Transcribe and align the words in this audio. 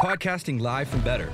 Podcasting 0.00 0.58
live 0.62 0.88
from 0.88 1.02
better. 1.02 1.30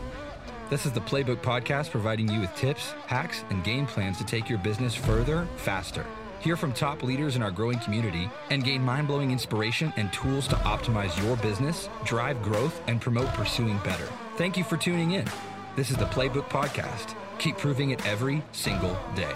This 0.70 0.86
is 0.86 0.90
the 0.90 0.98
Playbook 0.98 1.36
Podcast 1.36 1.90
providing 1.90 2.28
you 2.28 2.40
with 2.40 2.52
tips, 2.56 2.90
hacks, 3.06 3.44
and 3.50 3.62
game 3.62 3.86
plans 3.86 4.18
to 4.18 4.24
take 4.24 4.48
your 4.48 4.58
business 4.58 4.92
further, 4.92 5.46
faster. 5.54 6.04
Hear 6.40 6.56
from 6.56 6.72
top 6.72 7.04
leaders 7.04 7.36
in 7.36 7.44
our 7.44 7.52
growing 7.52 7.78
community 7.78 8.28
and 8.50 8.64
gain 8.64 8.82
mind 8.82 9.06
blowing 9.06 9.30
inspiration 9.30 9.92
and 9.96 10.12
tools 10.12 10.48
to 10.48 10.56
optimize 10.56 11.16
your 11.24 11.36
business, 11.36 11.88
drive 12.04 12.42
growth, 12.42 12.80
and 12.88 13.00
promote 13.00 13.28
pursuing 13.34 13.78
better. 13.84 14.08
Thank 14.34 14.56
you 14.56 14.64
for 14.64 14.76
tuning 14.76 15.12
in. 15.12 15.26
This 15.76 15.92
is 15.92 15.96
the 15.96 16.06
Playbook 16.06 16.48
Podcast. 16.48 17.14
Keep 17.38 17.58
proving 17.58 17.90
it 17.90 18.04
every 18.04 18.42
single 18.50 18.98
day. 19.14 19.32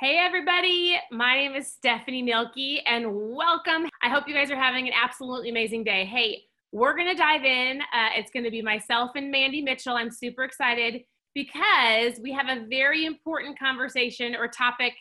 Hey, 0.00 0.18
everybody. 0.18 0.98
My 1.10 1.36
name 1.36 1.54
is 1.54 1.72
Stephanie 1.72 2.22
Mielke, 2.22 2.82
and 2.84 3.06
welcome. 3.10 3.88
I 4.06 4.08
hope 4.08 4.28
you 4.28 4.34
guys 4.34 4.52
are 4.52 4.56
having 4.56 4.86
an 4.86 4.94
absolutely 4.94 5.50
amazing 5.50 5.82
day. 5.82 6.04
Hey, 6.04 6.44
we're 6.70 6.94
going 6.94 7.08
to 7.08 7.20
dive 7.20 7.42
in. 7.42 7.80
Uh, 7.80 8.10
it's 8.14 8.30
going 8.30 8.44
to 8.44 8.52
be 8.52 8.62
myself 8.62 9.10
and 9.16 9.32
Mandy 9.32 9.60
Mitchell. 9.62 9.96
I'm 9.96 10.12
super 10.12 10.44
excited 10.44 11.02
because 11.34 12.20
we 12.22 12.30
have 12.30 12.46
a 12.46 12.66
very 12.70 13.04
important 13.04 13.58
conversation 13.58 14.36
or 14.36 14.46
topic. 14.46 14.92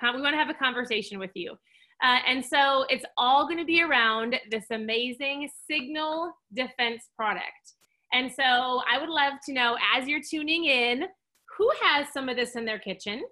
We 0.00 0.22
want 0.22 0.34
to 0.34 0.38
have 0.38 0.50
a 0.50 0.54
conversation 0.54 1.18
with 1.18 1.32
you. 1.34 1.56
Uh, 2.00 2.18
and 2.28 2.44
so 2.44 2.84
it's 2.88 3.04
all 3.16 3.46
going 3.46 3.58
to 3.58 3.64
be 3.64 3.82
around 3.82 4.36
this 4.52 4.66
amazing 4.70 5.50
signal 5.68 6.32
defense 6.54 7.08
product. 7.16 7.74
And 8.12 8.30
so 8.30 8.44
I 8.88 9.00
would 9.00 9.10
love 9.10 9.32
to 9.46 9.52
know 9.52 9.76
as 9.96 10.06
you're 10.06 10.22
tuning 10.22 10.66
in, 10.66 11.06
who 11.56 11.68
has 11.82 12.06
some 12.12 12.28
of 12.28 12.36
this 12.36 12.54
in 12.54 12.64
their 12.64 12.78
kitchen? 12.78 13.24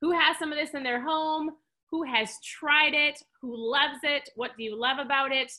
who 0.00 0.12
has 0.12 0.38
some 0.38 0.52
of 0.52 0.58
this 0.58 0.74
in 0.74 0.82
their 0.82 1.02
home, 1.02 1.50
who 1.90 2.02
has 2.04 2.36
tried 2.42 2.94
it, 2.94 3.18
who 3.40 3.54
loves 3.54 3.98
it, 4.02 4.28
what 4.36 4.52
do 4.56 4.64
you 4.64 4.78
love 4.78 4.98
about 4.98 5.32
it? 5.32 5.50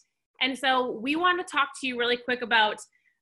And 0.42 0.58
so 0.58 0.92
we 0.92 1.16
want 1.16 1.40
to 1.40 1.52
talk 1.52 1.70
to 1.82 1.88
you 1.88 1.98
really 1.98 2.18
quick 2.18 2.42
about 2.42 2.78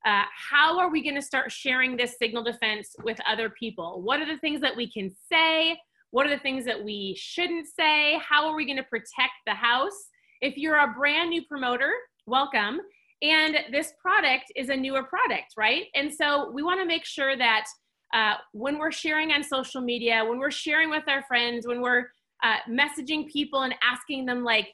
uh, 0.06 0.24
how 0.52 0.80
are 0.80 0.90
we 0.90 1.04
going 1.04 1.16
to 1.16 1.22
start 1.22 1.52
sharing 1.52 1.98
this 1.98 2.18
signal 2.18 2.44
defense 2.44 2.96
with 3.04 3.18
other 3.28 3.50
people? 3.50 4.02
What 4.04 4.22
are 4.22 4.26
the 4.26 4.40
things 4.40 4.62
that 4.62 4.76
we 4.76 4.92
can 4.92 5.12
say? 5.32 5.78
What 6.12 6.26
are 6.26 6.30
the 6.30 6.42
things 6.42 6.66
that 6.66 6.82
we 6.82 7.16
shouldn't 7.18 7.68
say? 7.68 8.18
How 8.20 8.48
are 8.48 8.56
we 8.56 8.66
going 8.66 8.78
to 8.78 8.84
protect 8.84 9.34
the 9.46 9.54
house? 9.54 10.08
If 10.42 10.56
you're 10.56 10.78
a 10.78 10.94
brand 10.94 11.32
new 11.32 11.44
promoter, 11.46 11.92
welcome. 12.26 12.80
And 13.22 13.58
this 13.72 13.94
product 14.00 14.52
is 14.56 14.70
a 14.70 14.76
newer 14.76 15.04
product, 15.04 15.54
right? 15.58 15.86
And 15.96 16.14
so 16.14 16.52
we 16.52 16.62
want 16.62 16.80
to 16.80 16.86
make 16.86 17.04
sure 17.04 17.36
that 17.36 17.66
uh, 18.14 18.36
when 18.54 18.78
we're 18.78 18.92
sharing 18.92 19.32
on 19.32 19.44
social 19.44 19.82
media, 19.82 20.24
when 20.24 20.38
we're 20.38 20.52
sharing 20.52 20.90
with 20.90 21.04
our 21.08 21.24
friends, 21.24 21.68
when 21.68 21.82
we're 21.82 22.06
uh, 22.44 22.58
messaging 22.70 23.28
people 23.32 23.62
and 23.64 23.76
asking 23.84 24.26
them, 24.26 24.44
like, 24.44 24.74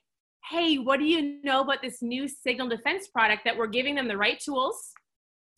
hey, 0.50 0.78
what 0.78 1.00
do 1.00 1.06
you 1.06 1.42
know 1.44 1.61
about 1.61 1.81
this 1.81 2.02
new 2.02 2.28
signal 2.28 2.67
defense 2.67 3.08
product 3.08 3.44
that 3.45 3.58
we're 3.58 3.67
giving 3.67 3.95
them 3.95 4.08
the 4.08 4.17
right 4.17 4.39
tools? 4.39 4.92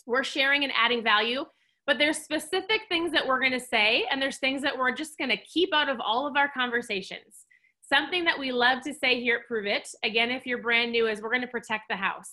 We're 0.05 0.23
sharing 0.23 0.63
and 0.63 0.73
adding 0.75 1.03
value, 1.03 1.45
but 1.87 1.97
there's 1.97 2.17
specific 2.17 2.81
things 2.89 3.11
that 3.11 3.25
we're 3.25 3.39
going 3.39 3.51
to 3.51 3.59
say, 3.59 4.05
and 4.11 4.21
there's 4.21 4.37
things 4.37 4.61
that 4.61 4.77
we're 4.77 4.93
just 4.93 5.17
going 5.17 5.31
to 5.31 5.37
keep 5.37 5.73
out 5.73 5.89
of 5.89 5.99
all 5.99 6.27
of 6.27 6.37
our 6.37 6.49
conversations. 6.49 7.45
Something 7.81 8.23
that 8.25 8.37
we 8.37 8.51
love 8.51 8.81
to 8.83 8.93
say 8.93 9.19
here 9.21 9.37
at 9.37 9.47
Pruvit, 9.47 9.87
again, 10.03 10.31
if 10.31 10.45
you're 10.45 10.61
brand 10.61 10.91
new, 10.91 11.07
is 11.07 11.21
we're 11.21 11.29
going 11.29 11.41
to 11.41 11.47
protect 11.47 11.83
the 11.89 11.95
house. 11.95 12.31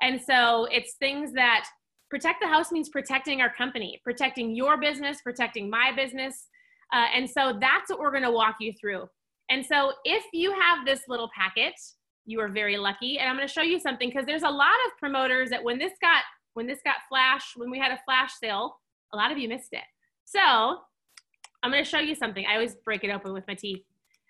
And 0.00 0.20
so 0.20 0.66
it's 0.70 0.94
things 0.94 1.32
that 1.32 1.66
protect 2.10 2.40
the 2.40 2.48
house 2.48 2.72
means 2.72 2.88
protecting 2.88 3.40
our 3.40 3.52
company, 3.52 4.00
protecting 4.04 4.54
your 4.54 4.78
business, 4.78 5.20
protecting 5.22 5.68
my 5.70 5.92
business. 5.94 6.46
Uh, 6.94 7.06
and 7.12 7.28
so 7.28 7.58
that's 7.60 7.90
what 7.90 7.98
we're 7.98 8.12
going 8.12 8.22
to 8.22 8.30
walk 8.30 8.56
you 8.60 8.72
through. 8.80 9.08
And 9.50 9.66
so 9.66 9.92
if 10.04 10.24
you 10.32 10.52
have 10.52 10.86
this 10.86 11.00
little 11.08 11.28
packet, 11.36 11.74
you 12.24 12.40
are 12.40 12.48
very 12.48 12.76
lucky. 12.76 13.18
And 13.18 13.28
I'm 13.28 13.36
going 13.36 13.46
to 13.46 13.52
show 13.52 13.62
you 13.62 13.80
something 13.80 14.08
because 14.08 14.26
there's 14.26 14.44
a 14.44 14.48
lot 14.48 14.76
of 14.86 14.96
promoters 14.98 15.50
that 15.50 15.62
when 15.62 15.78
this 15.78 15.92
got 16.00 16.22
when 16.54 16.68
this 16.68 16.78
got 16.84 16.96
flash, 17.08 17.52
when 17.56 17.68
we 17.68 17.80
had 17.80 17.90
a 17.90 17.98
flash 18.04 18.30
sale, 18.40 18.76
a 19.12 19.16
lot 19.16 19.32
of 19.32 19.38
you 19.38 19.48
missed 19.48 19.72
it. 19.72 19.82
So 20.24 20.38
I'm 20.40 21.72
going 21.72 21.82
to 21.82 21.90
show 21.90 21.98
you 21.98 22.14
something. 22.14 22.46
I 22.48 22.54
always 22.54 22.76
break 22.76 23.02
it 23.02 23.10
open 23.10 23.32
with 23.32 23.44
my 23.48 23.54
teeth. 23.54 23.82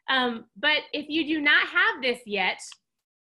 Um, 0.08 0.46
but 0.56 0.78
if 0.94 1.06
you 1.10 1.26
do 1.26 1.42
not 1.42 1.68
have 1.68 2.02
this 2.02 2.20
yet, 2.24 2.58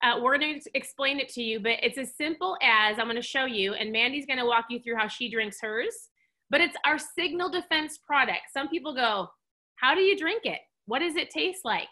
uh, 0.01 0.19
we're 0.21 0.37
going 0.37 0.61
to 0.61 0.69
explain 0.75 1.19
it 1.19 1.27
to 1.29 1.41
you, 1.41 1.59
but 1.59 1.73
it's 1.81 1.97
as 1.97 2.15
simple 2.15 2.57
as 2.61 2.99
I'm 2.99 3.05
going 3.05 3.15
to 3.17 3.21
show 3.21 3.45
you, 3.45 3.73
and 3.73 3.91
Mandy's 3.91 4.25
going 4.25 4.39
to 4.39 4.45
walk 4.45 4.65
you 4.69 4.79
through 4.79 4.95
how 4.95 5.07
she 5.07 5.29
drinks 5.29 5.59
hers. 5.61 6.09
But 6.49 6.61
it's 6.61 6.75
our 6.85 6.97
signal 6.97 7.49
defense 7.49 7.97
product. 7.97 8.51
Some 8.53 8.69
people 8.69 8.93
go, 8.93 9.29
How 9.77 9.95
do 9.95 10.01
you 10.01 10.17
drink 10.17 10.41
it? 10.45 10.59
What 10.85 10.99
does 10.99 11.15
it 11.15 11.29
taste 11.29 11.61
like? 11.63 11.87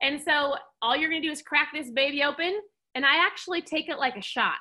And 0.00 0.20
so 0.20 0.54
all 0.80 0.96
you're 0.96 1.10
to 1.10 1.20
do 1.20 1.30
is 1.30 1.42
crack 1.42 1.70
this 1.74 1.90
baby 1.90 2.22
open, 2.22 2.60
and 2.94 3.04
I 3.04 3.24
actually 3.24 3.62
take 3.62 3.88
it 3.88 3.98
like 3.98 4.16
a 4.16 4.22
shot. 4.22 4.56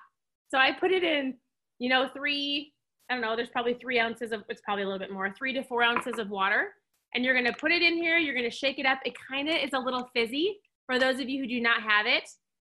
So 0.50 0.58
I 0.58 0.72
put 0.72 0.92
it 0.92 1.04
in, 1.04 1.36
you 1.80 1.90
know, 1.90 2.10
three, 2.16 2.74
I 3.10 3.14
don't 3.14 3.22
know, 3.22 3.36
there's 3.36 3.50
probably 3.50 3.76
three 3.76 4.00
ounces 4.00 4.32
of, 4.32 4.44
it's 4.50 4.62
probably 4.62 4.84
a 4.84 4.86
little 4.86 5.00
bit 5.00 5.12
more, 5.12 5.34
three 5.38 5.54
to 5.54 5.64
four 5.64 5.84
ounces 5.84 6.18
of 6.18 6.30
water. 6.30 6.74
And 7.14 7.24
you're 7.24 7.40
to 7.46 7.54
put 7.54 7.72
it 7.72 7.82
in 7.82 7.96
here, 7.96 8.18
you're 8.18 8.36
to 8.50 8.56
shake 8.56 8.80
it 8.80 8.86
up. 8.86 9.00
It 9.06 9.14
kind 9.30 9.48
of 9.48 9.56
is 9.56 9.72
a 9.74 9.80
little 9.80 10.10
fizzy 10.14 10.58
for 10.86 11.00
those 11.00 11.20
of 11.20 11.30
you 11.30 11.42
who 11.42 11.48
do 11.48 11.62
not 11.62 11.82
have 11.82 12.06
it 12.06 12.28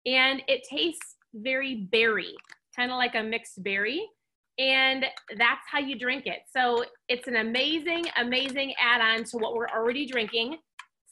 and 0.05 0.41
it 0.47 0.63
tastes 0.69 1.15
very 1.33 1.87
berry, 1.91 2.35
kind 2.75 2.91
of 2.91 2.97
like 2.97 3.15
a 3.15 3.23
mixed 3.23 3.63
berry. 3.63 4.05
And 4.57 5.05
that's 5.37 5.61
how 5.71 5.79
you 5.79 5.97
drink 5.97 6.25
it. 6.25 6.39
So 6.55 6.85
it's 7.09 7.27
an 7.27 7.37
amazing, 7.37 8.05
amazing 8.17 8.73
add 8.79 9.01
on 9.01 9.23
to 9.25 9.37
what 9.37 9.55
we're 9.55 9.69
already 9.69 10.05
drinking. 10.05 10.57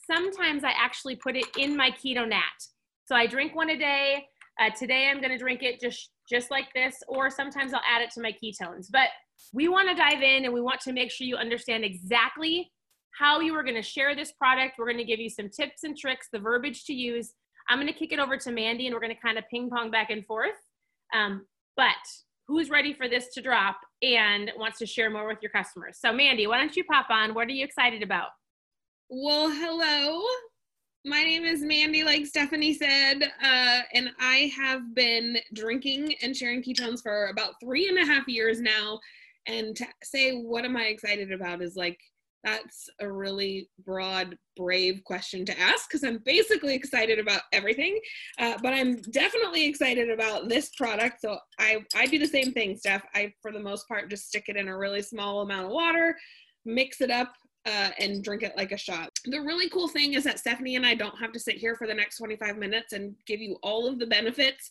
Sometimes 0.06 0.64
I 0.64 0.72
actually 0.76 1.16
put 1.16 1.36
it 1.36 1.46
in 1.58 1.76
my 1.76 1.90
keto 1.90 2.28
nat. 2.28 2.42
So 3.06 3.16
I 3.16 3.26
drink 3.26 3.54
one 3.54 3.70
a 3.70 3.78
day. 3.78 4.26
Uh, 4.60 4.70
today 4.78 5.08
I'm 5.08 5.20
going 5.20 5.32
to 5.32 5.38
drink 5.38 5.62
it 5.62 5.80
just 5.80 6.10
just 6.30 6.50
like 6.50 6.66
this, 6.74 6.94
or 7.08 7.30
sometimes 7.30 7.74
I'll 7.74 7.82
add 7.86 8.00
it 8.00 8.10
to 8.12 8.22
my 8.22 8.32
ketones. 8.32 8.86
But 8.90 9.08
we 9.52 9.68
want 9.68 9.88
to 9.88 9.94
dive 9.94 10.22
in 10.22 10.44
and 10.44 10.54
we 10.54 10.60
want 10.60 10.80
to 10.82 10.92
make 10.92 11.10
sure 11.10 11.26
you 11.26 11.36
understand 11.36 11.84
exactly 11.84 12.70
how 13.18 13.40
you 13.40 13.54
are 13.54 13.64
going 13.64 13.74
to 13.74 13.82
share 13.82 14.14
this 14.14 14.32
product. 14.32 14.76
We're 14.78 14.86
going 14.86 14.98
to 14.98 15.04
give 15.04 15.18
you 15.18 15.28
some 15.28 15.50
tips 15.50 15.82
and 15.82 15.98
tricks, 15.98 16.28
the 16.32 16.38
verbiage 16.38 16.84
to 16.84 16.94
use, 16.94 17.34
I'm 17.68 17.78
going 17.78 17.92
to 17.92 17.98
kick 17.98 18.12
it 18.12 18.18
over 18.18 18.36
to 18.36 18.52
Mandy 18.52 18.86
and 18.86 18.94
we're 18.94 19.00
going 19.00 19.14
to 19.14 19.20
kind 19.20 19.38
of 19.38 19.44
ping 19.50 19.70
pong 19.70 19.90
back 19.90 20.10
and 20.10 20.24
forth. 20.26 20.56
Um, 21.14 21.46
but 21.76 21.94
who's 22.52 22.68
ready 22.68 22.92
for 22.92 23.08
this 23.08 23.28
to 23.32 23.40
drop 23.40 23.80
and 24.02 24.52
wants 24.58 24.78
to 24.78 24.86
share 24.86 25.08
more 25.08 25.26
with 25.26 25.38
your 25.40 25.50
customers? 25.50 25.98
So, 25.98 26.12
Mandy, 26.12 26.46
why 26.46 26.58
don't 26.58 26.76
you 26.76 26.84
pop 26.84 27.06
on? 27.08 27.34
What 27.34 27.48
are 27.48 27.52
you 27.52 27.64
excited 27.64 28.02
about? 28.02 28.28
Well, 29.08 29.50
hello. 29.50 30.22
My 31.06 31.22
name 31.22 31.44
is 31.44 31.62
Mandy, 31.62 32.04
like 32.04 32.26
Stephanie 32.26 32.74
said, 32.74 33.22
uh, 33.42 33.80
and 33.94 34.10
I 34.20 34.52
have 34.56 34.94
been 34.94 35.38
drinking 35.54 36.14
and 36.22 36.36
sharing 36.36 36.62
ketones 36.62 37.02
for 37.02 37.26
about 37.28 37.54
three 37.58 37.88
and 37.88 37.98
a 37.98 38.04
half 38.04 38.28
years 38.28 38.60
now. 38.60 39.00
And 39.46 39.74
to 39.74 39.86
say, 40.04 40.36
what 40.36 40.64
am 40.64 40.76
I 40.76 40.84
excited 40.84 41.32
about 41.32 41.62
is 41.62 41.74
like 41.74 41.98
that's 42.44 42.88
a 43.00 43.10
really 43.10 43.68
broad, 43.84 44.36
brave 44.56 45.02
question 45.04 45.44
to 45.46 45.58
ask 45.58 45.88
because 45.88 46.04
I'm 46.04 46.20
basically 46.24 46.74
excited 46.74 47.18
about 47.18 47.42
everything. 47.52 47.98
Uh, 48.38 48.58
but 48.62 48.72
I'm 48.72 48.96
definitely 49.12 49.66
excited 49.66 50.10
about 50.10 50.48
this 50.48 50.70
product. 50.70 51.20
So 51.20 51.38
I, 51.58 51.84
I 51.94 52.06
do 52.06 52.18
the 52.18 52.26
same 52.26 52.52
thing, 52.52 52.76
Steph. 52.76 53.04
I, 53.14 53.32
for 53.40 53.52
the 53.52 53.60
most 53.60 53.86
part, 53.88 54.10
just 54.10 54.28
stick 54.28 54.44
it 54.48 54.56
in 54.56 54.68
a 54.68 54.76
really 54.76 55.02
small 55.02 55.42
amount 55.42 55.66
of 55.66 55.72
water, 55.72 56.16
mix 56.64 57.00
it 57.00 57.10
up, 57.10 57.32
uh, 57.66 57.90
and 57.98 58.24
drink 58.24 58.42
it 58.42 58.56
like 58.56 58.72
a 58.72 58.76
shot. 58.76 59.10
The 59.24 59.40
really 59.40 59.68
cool 59.68 59.88
thing 59.88 60.14
is 60.14 60.24
that 60.24 60.40
Stephanie 60.40 60.76
and 60.76 60.84
I 60.84 60.94
don't 60.94 61.18
have 61.18 61.32
to 61.32 61.40
sit 61.40 61.56
here 61.56 61.76
for 61.76 61.86
the 61.86 61.94
next 61.94 62.18
25 62.18 62.56
minutes 62.56 62.92
and 62.92 63.14
give 63.26 63.40
you 63.40 63.56
all 63.62 63.86
of 63.86 63.98
the 63.98 64.06
benefits 64.06 64.70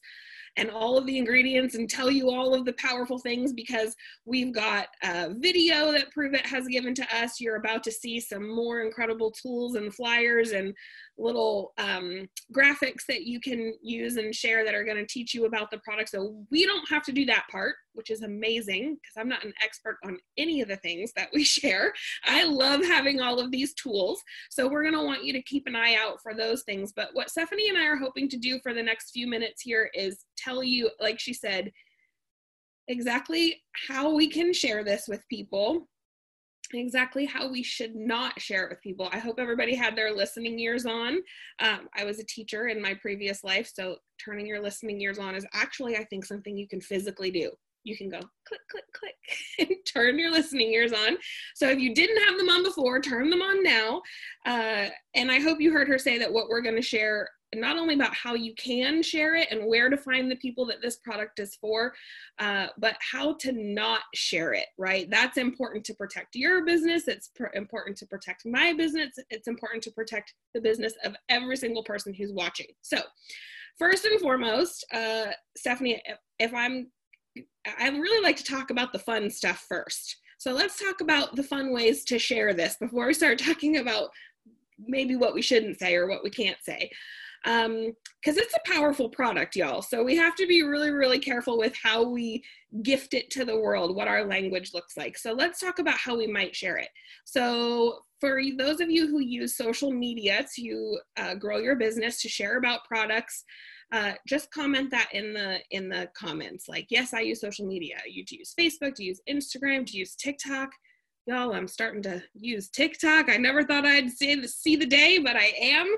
and 0.58 0.70
all 0.70 0.98
of 0.98 1.06
the 1.06 1.18
ingredients 1.18 1.76
and 1.76 1.90
tell 1.90 2.12
you 2.12 2.30
all 2.30 2.54
of 2.54 2.66
the 2.66 2.74
powerful 2.74 3.18
things 3.18 3.54
because 3.54 3.96
we've 4.26 4.54
got 4.54 4.88
a 5.04 5.34
video 5.38 5.92
that 5.92 6.14
Pruvit 6.14 6.46
has 6.46 6.68
given 6.68 6.94
to 6.96 7.16
us. 7.16 7.40
You're 7.40 7.56
about 7.56 7.84
to 7.84 7.92
see 7.92 8.20
some 8.20 8.54
more 8.54 8.82
incredible 8.82 9.32
tools 9.32 9.76
and 9.76 9.94
flyers 9.94 10.52
and 10.52 10.74
little 11.18 11.74
um, 11.78 12.28
graphics 12.54 13.06
that 13.08 13.24
you 13.24 13.40
can 13.40 13.74
use 13.82 14.18
and 14.18 14.34
share 14.34 14.66
that 14.66 14.74
are 14.74 14.84
going 14.84 14.98
to 14.98 15.06
teach 15.06 15.34
you 15.34 15.46
about 15.46 15.70
the 15.72 15.78
product. 15.80 16.10
So 16.10 16.44
we 16.50 16.66
don't 16.66 16.88
have 16.90 17.04
to 17.04 17.12
do 17.12 17.26
that 17.26 17.46
part, 17.50 17.76
which 17.94 18.10
is 18.10 18.24
amazing 18.24 18.96
because 18.96 19.16
I'm 19.18 19.30
not 19.30 19.46
an 19.46 19.54
expert 19.64 19.98
on 20.04 20.18
any 20.38 20.62
of 20.62 20.68
the 20.68 20.78
things 20.78 21.12
that 21.16 21.30
we 21.34 21.44
share. 21.44 21.94
I 22.26 22.44
love 22.46 22.84
having 22.84 23.22
all 23.22 23.40
of 23.40 23.52
these 23.52 23.74
tools. 23.76 24.22
So 24.50 24.68
we're 24.68 24.84
going 24.84 24.96
to 24.96 25.06
want 25.06 25.24
you 25.24 25.34
to 25.34 25.42
keep 25.44 25.68
an 25.68 25.76
eye 25.76 25.96
out 25.96 26.22
for 26.22 26.34
those 26.34 26.64
things. 26.64 26.92
But 26.96 27.10
what 27.14 27.30
Stephanie 27.30 27.70
and 27.70 27.78
I 27.78 27.86
are 27.86 27.98
hoping 27.98 28.28
to 28.30 28.38
do 28.38 28.60
for 28.64 28.74
the 28.74 28.84
next 28.84 29.12
few 29.12 29.28
minutes 29.28 29.62
here 29.62 29.90
is 29.94 30.26
tell 30.44 30.64
you, 30.64 30.90
like 31.00 31.20
she 31.20 31.34
said, 31.34 31.72
exactly 32.88 33.62
how 33.88 34.14
we 34.14 34.28
can 34.28 34.54
share 34.54 34.84
this 34.84 35.06
with 35.08 35.28
people 35.30 35.88
exactly 36.80 37.26
how 37.26 37.50
we 37.50 37.64
should 37.64 37.96
not 37.96 38.40
share 38.40 38.66
it 38.66 38.70
with 38.70 38.82
people. 38.82 39.10
I 39.12 39.20
hope 39.20 39.40
everybody 39.40 39.76
had 39.76 39.96
their 39.96 40.14
listening 40.14 40.60
ears 40.60 40.86
on. 40.86 41.18
Um, 41.60 41.90
I 41.96 42.06
was 42.06 42.20
a 42.20 42.26
teacher 42.26 42.68
in 42.68 42.82
my 42.82 42.94
previous 42.94 43.44
life, 43.44 43.72
so 43.74 43.98
turning 44.24 44.46
your 44.46 44.62
listening 44.62 45.02
ears 45.02 45.20
on 45.20 45.36
is 45.36 45.46
actually, 45.54 45.98
I 45.98 46.06
think, 46.06 46.26
something 46.26 46.58
you 46.58 46.68
can 46.68 46.82
physically 46.82 47.32
do. 47.32 47.52
You 47.84 47.98
can 47.98 48.10
go 48.10 48.20
click, 48.48 48.62
click, 48.70 48.84
click, 48.94 49.16
and 49.60 49.78
turn 49.92 50.20
your 50.20 50.32
listening 50.32 50.72
ears 50.72 50.94
on. 50.94 51.18
So 51.56 51.68
if 51.70 51.80
you 51.80 51.96
didn't 51.96 52.24
have 52.24 52.38
them 52.38 52.50
on 52.50 52.64
before, 52.64 53.00
turn 53.02 53.30
them 53.30 53.42
on 53.42 53.64
now. 53.64 54.02
Uh, 54.46 54.90
and 55.16 55.32
I 55.32 55.40
hope 55.40 55.60
you 55.60 55.72
heard 55.72 55.88
her 55.88 55.98
say 55.98 56.20
that 56.20 56.32
what 56.32 56.48
we're 56.48 56.62
going 56.62 56.76
to 56.76 56.82
share 56.82 57.28
not 57.56 57.78
only 57.78 57.96
about 57.96 58.14
how 58.14 58.34
you 58.34 58.54
can 58.56 59.04
share 59.04 59.36
it 59.36 59.48
and 59.52 59.66
where 59.66 59.90
to 59.90 59.98
find 59.98 60.32
the 60.32 60.36
people 60.38 60.66
that 60.66 60.82
this 60.82 60.98
product 60.98 61.40
is 61.40 61.56
for, 61.56 61.94
uh, 62.40 62.68
but 62.78 62.96
how 63.00 63.34
to 63.36 63.52
not 63.52 64.02
share 64.16 64.54
it, 64.54 64.68
right? 64.78 65.10
That's 65.10 65.38
important 65.38 65.86
to 65.86 65.94
protect 65.94 66.36
your 66.36 66.66
business. 66.66 67.08
It's 67.08 67.30
pr- 67.36 67.54
important 67.54 67.98
to 67.98 68.06
protect 68.06 68.46
my 68.46 68.74
business. 68.74 69.16
It's 69.30 69.48
important 69.48 69.84
to 69.84 69.92
protect 69.92 70.34
the 70.54 70.62
business 70.62 70.94
of 71.04 71.16
every 71.30 71.58
single 71.58 71.84
person 71.84 72.14
who's 72.14 72.32
watching. 72.32 72.68
So, 72.82 73.02
first 73.78 74.06
and 74.06 74.20
foremost, 74.22 74.86
uh, 74.94 75.28
Stephanie, 75.58 76.02
if, 76.06 76.18
if 76.40 76.54
I'm, 76.54 76.90
I 77.80 77.90
really 77.90 78.24
like 78.24 78.38
to 78.38 78.44
talk 78.44 78.70
about 78.70 78.94
the 78.94 79.00
fun 79.00 79.30
stuff 79.30 79.66
first. 79.68 80.18
So 80.38 80.54
let's 80.54 80.80
talk 80.80 81.02
about 81.02 81.36
the 81.36 81.44
fun 81.44 81.72
ways 81.72 82.04
to 82.06 82.18
share 82.18 82.54
this 82.54 82.76
before 82.80 83.08
we 83.08 83.14
start 83.14 83.38
talking 83.46 83.78
about 83.78 84.10
maybe 84.88 85.16
what 85.16 85.34
we 85.34 85.42
shouldn't 85.42 85.80
say 85.80 85.96
or 85.96 86.08
what 86.08 86.24
we 86.24 86.30
can't 86.30 86.58
say 86.64 86.90
um 87.46 87.92
because 88.22 88.38
it's 88.38 88.54
a 88.54 88.72
powerful 88.72 89.10
product 89.10 89.56
y'all. 89.56 89.82
So 89.82 90.04
we 90.04 90.16
have 90.16 90.36
to 90.36 90.48
be 90.48 90.64
really 90.64 90.92
really 90.92 91.20
careful 91.20 91.58
with 91.58 91.76
how 91.82 92.08
we 92.08 92.44
gift 92.84 93.14
it 93.14 93.30
to 93.32 93.46
the 93.46 93.60
world 93.60 93.96
what 93.96 94.08
our 94.08 94.26
language 94.26 94.72
looks 94.74 94.96
like. 94.96 95.18
So 95.18 95.34
let's 95.34 95.60
talk 95.60 95.80
about 95.80 95.98
how 95.98 96.18
we 96.18 96.28
might 96.28 96.56
share 96.56 96.78
it. 96.78 96.90
So 97.26 98.00
for 98.20 98.40
those 98.58 98.80
of 98.80 98.92
you 98.92 99.08
who 99.08 99.20
use 99.20 99.58
social 99.58 99.92
media 99.92 100.46
to 100.56 101.00
uh, 101.18 101.36
grow 101.36 101.58
your 101.58 101.76
business 101.76 102.22
to 102.22 102.30
share 102.30 102.58
about 102.58 102.86
products 102.86 103.44
uh, 103.92 104.14
just 104.26 104.52
comment 104.52 104.90
that 104.92 105.10
in 105.12 105.34
the 105.34 105.60
in 105.72 105.90
the 105.90 106.10
comments. 106.16 106.70
Like 106.70 106.88
yes 106.90 107.14
i 107.14 107.20
use 107.20 107.42
social 107.42 107.66
media. 107.66 107.98
You 108.08 108.24
to 108.26 108.38
use 108.38 108.54
facebook? 108.58 108.96
Do 108.96 109.04
you 109.04 109.10
use 109.10 109.22
instagram? 109.30 109.86
Do 109.86 109.98
you 109.98 110.02
use 110.02 110.16
tiktok 110.16 110.70
y'all 111.26 111.54
i'm 111.54 111.68
starting 111.68 112.02
to 112.02 112.22
use 112.34 112.70
tiktok. 112.70 113.30
I 113.30 113.38
never 113.38 113.64
thought 113.64 113.86
i'd 113.86 114.10
see 114.10 114.36
the, 114.36 114.48
see 114.48 114.76
the 114.76 114.86
day 114.86 115.20
but 115.20 115.36
i 115.36 115.54
am. 115.60 115.96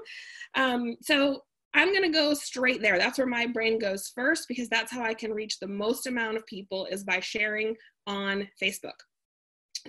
Um, 0.56 0.96
so 1.02 1.42
i'm 1.74 1.92
going 1.92 2.04
to 2.04 2.18
go 2.18 2.34
straight 2.34 2.82
there. 2.82 2.98
That's 2.98 3.18
where 3.18 3.28
my 3.28 3.48
brain 3.48 3.80
goes 3.80 4.12
first 4.14 4.48
because 4.48 4.70
that's 4.70 4.92
how 4.92 5.04
i 5.04 5.14
can 5.14 5.32
reach 5.32 5.60
the 5.60 5.68
most 5.68 6.08
amount 6.08 6.38
of 6.38 6.46
people 6.46 6.86
is 6.86 7.04
by 7.04 7.20
sharing 7.20 7.76
on 8.08 8.48
facebook. 8.62 8.92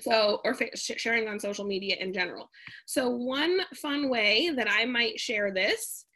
So 0.00 0.40
or 0.44 0.54
fa- 0.54 0.76
sharing 0.76 1.28
on 1.28 1.38
social 1.38 1.64
media 1.64 1.96
in 2.00 2.12
general. 2.12 2.50
So 2.86 3.10
one 3.10 3.60
fun 3.74 4.08
way 4.08 4.50
that 4.56 4.68
i 4.70 4.84
might 4.84 5.18
share 5.18 5.52
this 5.52 6.06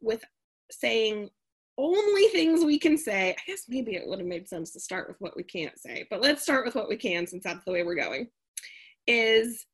with 0.00 0.24
saying 0.70 1.30
only 1.78 2.28
things 2.28 2.64
we 2.64 2.78
can 2.78 2.98
say 2.98 3.30
i 3.30 3.42
guess 3.46 3.62
maybe 3.68 3.94
it 3.94 4.06
would 4.06 4.18
have 4.18 4.28
made 4.28 4.46
sense 4.46 4.72
to 4.72 4.80
start 4.80 5.08
with 5.08 5.16
what 5.20 5.34
we 5.36 5.42
can't 5.42 5.78
say 5.78 6.06
but 6.10 6.20
let's 6.20 6.42
start 6.42 6.66
with 6.66 6.74
what 6.74 6.88
we 6.88 6.96
can 6.96 7.26
since 7.26 7.42
that's 7.42 7.64
the 7.64 7.72
way 7.72 7.82
we're 7.82 7.94
going 7.94 8.28
is 9.06 9.66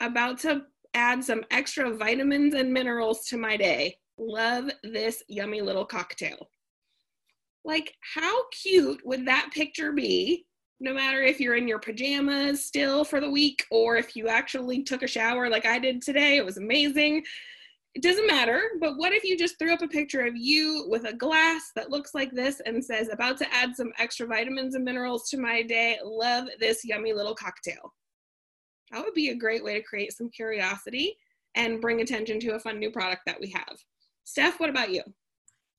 about 0.00 0.38
to 0.40 0.62
add 0.94 1.22
some 1.22 1.44
extra 1.50 1.94
vitamins 1.94 2.54
and 2.54 2.72
minerals 2.72 3.26
to 3.26 3.36
my 3.36 3.56
day. 3.56 3.96
Love 4.18 4.70
this 4.82 5.22
yummy 5.28 5.60
little 5.60 5.84
cocktail. 5.84 6.48
Like, 7.64 7.94
how 8.14 8.48
cute 8.50 9.00
would 9.04 9.26
that 9.26 9.50
picture 9.52 9.92
be? 9.92 10.46
No 10.80 10.94
matter 10.94 11.20
if 11.22 11.40
you're 11.40 11.56
in 11.56 11.68
your 11.68 11.80
pajamas 11.80 12.64
still 12.64 13.04
for 13.04 13.20
the 13.20 13.30
week 13.30 13.64
or 13.70 13.96
if 13.96 14.14
you 14.14 14.28
actually 14.28 14.82
took 14.84 15.02
a 15.02 15.08
shower 15.08 15.50
like 15.50 15.66
I 15.66 15.78
did 15.78 16.00
today, 16.00 16.36
it 16.36 16.44
was 16.44 16.56
amazing. 16.56 17.24
It 17.94 18.02
doesn't 18.02 18.28
matter, 18.28 18.62
but 18.80 18.96
what 18.96 19.12
if 19.12 19.24
you 19.24 19.36
just 19.36 19.58
threw 19.58 19.72
up 19.72 19.82
a 19.82 19.88
picture 19.88 20.24
of 20.24 20.36
you 20.36 20.86
with 20.88 21.04
a 21.04 21.12
glass 21.12 21.72
that 21.74 21.90
looks 21.90 22.14
like 22.14 22.30
this 22.30 22.60
and 22.64 22.84
says, 22.84 23.08
about 23.10 23.38
to 23.38 23.52
add 23.52 23.74
some 23.74 23.92
extra 23.98 24.26
vitamins 24.26 24.76
and 24.76 24.84
minerals 24.84 25.28
to 25.30 25.36
my 25.36 25.62
day. 25.62 25.98
Love 26.04 26.46
this 26.60 26.84
yummy 26.84 27.12
little 27.12 27.34
cocktail. 27.34 27.92
That 28.90 29.04
would 29.04 29.14
be 29.14 29.28
a 29.28 29.34
great 29.34 29.62
way 29.62 29.74
to 29.74 29.82
create 29.82 30.12
some 30.12 30.30
curiosity 30.30 31.16
and 31.54 31.80
bring 31.80 32.00
attention 32.00 32.40
to 32.40 32.54
a 32.54 32.60
fun 32.60 32.78
new 32.78 32.90
product 32.90 33.22
that 33.26 33.40
we 33.40 33.48
have. 33.50 33.78
Steph, 34.24 34.60
what 34.60 34.70
about 34.70 34.90
you? 34.90 35.02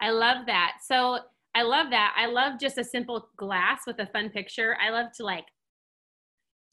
I 0.01 0.11
love 0.11 0.45
that. 0.47 0.77
So 0.85 1.19
I 1.55 1.63
love 1.63 1.89
that. 1.89 2.15
I 2.17 2.27
love 2.27 2.59
just 2.59 2.77
a 2.77 2.83
simple 2.83 3.29
glass 3.37 3.81
with 3.87 3.99
a 3.99 4.07
fun 4.07 4.29
picture. 4.29 4.77
I 4.81 4.91
love 4.91 5.07
to 5.17 5.23
like 5.23 5.45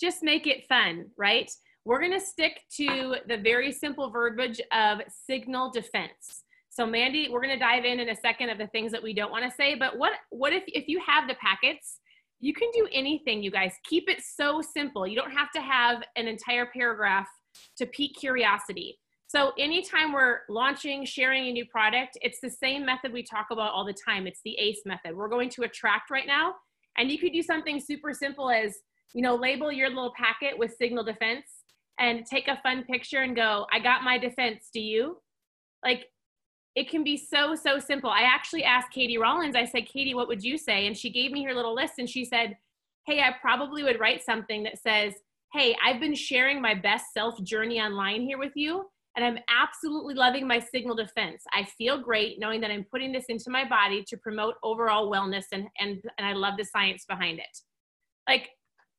just 0.00 0.22
make 0.22 0.46
it 0.46 0.66
fun, 0.68 1.06
right? 1.16 1.50
We're 1.84 2.00
going 2.00 2.12
to 2.12 2.20
stick 2.20 2.60
to 2.76 3.16
the 3.28 3.38
very 3.38 3.72
simple 3.72 4.10
verbiage 4.10 4.60
of 4.72 5.00
signal 5.26 5.70
defense. 5.70 6.42
So 6.68 6.84
Mandy, 6.84 7.28
we're 7.30 7.40
going 7.40 7.58
to 7.58 7.64
dive 7.64 7.84
in 7.84 8.00
in 8.00 8.10
a 8.10 8.16
second 8.16 8.50
of 8.50 8.58
the 8.58 8.66
things 8.66 8.92
that 8.92 9.02
we 9.02 9.14
don't 9.14 9.30
want 9.30 9.44
to 9.44 9.56
say, 9.56 9.74
but 9.74 9.96
what 9.96 10.12
what 10.30 10.52
if 10.52 10.64
if 10.66 10.88
you 10.88 11.00
have 11.06 11.26
the 11.26 11.36
packets 11.36 12.00
you 12.40 12.52
can 12.52 12.68
do 12.74 12.88
anything, 12.92 13.42
you 13.42 13.50
guys. 13.50 13.72
Keep 13.84 14.08
it 14.08 14.22
so 14.22 14.60
simple. 14.60 15.06
You 15.06 15.16
don't 15.16 15.32
have 15.32 15.50
to 15.52 15.60
have 15.60 16.02
an 16.16 16.26
entire 16.26 16.66
paragraph 16.66 17.26
to 17.78 17.86
pique 17.86 18.16
curiosity. 18.18 18.98
So, 19.28 19.52
anytime 19.58 20.12
we're 20.12 20.40
launching, 20.48 21.04
sharing 21.04 21.48
a 21.48 21.52
new 21.52 21.66
product, 21.66 22.16
it's 22.20 22.38
the 22.40 22.50
same 22.50 22.86
method 22.86 23.12
we 23.12 23.24
talk 23.24 23.46
about 23.50 23.72
all 23.72 23.84
the 23.84 23.96
time. 24.06 24.26
It's 24.26 24.40
the 24.44 24.56
ACE 24.58 24.82
method. 24.86 25.16
We're 25.16 25.28
going 25.28 25.50
to 25.50 25.62
attract 25.62 26.10
right 26.10 26.26
now. 26.26 26.54
And 26.96 27.10
you 27.10 27.18
could 27.18 27.32
do 27.32 27.42
something 27.42 27.80
super 27.80 28.12
simple 28.12 28.50
as, 28.50 28.76
you 29.14 29.22
know, 29.22 29.34
label 29.34 29.72
your 29.72 29.88
little 29.88 30.12
packet 30.16 30.56
with 30.56 30.76
signal 30.78 31.04
defense 31.04 31.46
and 31.98 32.24
take 32.24 32.46
a 32.48 32.60
fun 32.62 32.84
picture 32.84 33.22
and 33.22 33.34
go, 33.34 33.66
I 33.72 33.80
got 33.80 34.04
my 34.04 34.16
defense. 34.16 34.68
Do 34.72 34.80
you? 34.80 35.18
Like, 35.84 36.06
it 36.76 36.90
can 36.90 37.02
be 37.02 37.16
so 37.16 37.54
so 37.56 37.78
simple. 37.78 38.10
I 38.10 38.22
actually 38.22 38.62
asked 38.62 38.92
katie 38.92 39.18
rollins 39.18 39.56
i 39.56 39.64
said 39.64 39.86
katie 39.86 40.14
what 40.14 40.28
would 40.28 40.44
you 40.44 40.56
say? 40.56 40.86
And 40.86 40.96
she 40.96 41.10
gave 41.10 41.32
me 41.32 41.42
her 41.44 41.54
little 41.54 41.74
list 41.74 41.94
and 41.98 42.08
she 42.08 42.24
said 42.24 42.56
hey 43.06 43.20
i 43.20 43.34
probably 43.40 43.82
would 43.82 43.98
write 43.98 44.22
something 44.22 44.62
that 44.62 44.78
says 44.78 45.14
hey 45.52 45.74
i've 45.84 46.00
been 46.00 46.14
sharing 46.14 46.60
my 46.60 46.74
best 46.74 47.06
self 47.12 47.42
journey 47.42 47.80
online 47.80 48.22
here 48.22 48.38
with 48.38 48.52
you 48.54 48.84
and 49.16 49.24
i'm 49.24 49.38
absolutely 49.48 50.14
loving 50.14 50.46
my 50.46 50.58
signal 50.58 50.94
defense. 50.94 51.42
I 51.52 51.64
feel 51.78 52.00
great 52.00 52.38
knowing 52.38 52.60
that 52.60 52.70
i'm 52.70 52.84
putting 52.90 53.12
this 53.12 53.26
into 53.28 53.50
my 53.50 53.66
body 53.66 54.04
to 54.08 54.16
promote 54.18 54.54
overall 54.62 55.10
wellness 55.10 55.44
and 55.52 55.66
and, 55.80 56.02
and 56.18 56.26
i 56.26 56.32
love 56.32 56.54
the 56.58 56.64
science 56.64 57.04
behind 57.08 57.38
it 57.38 57.56
like 58.28 58.50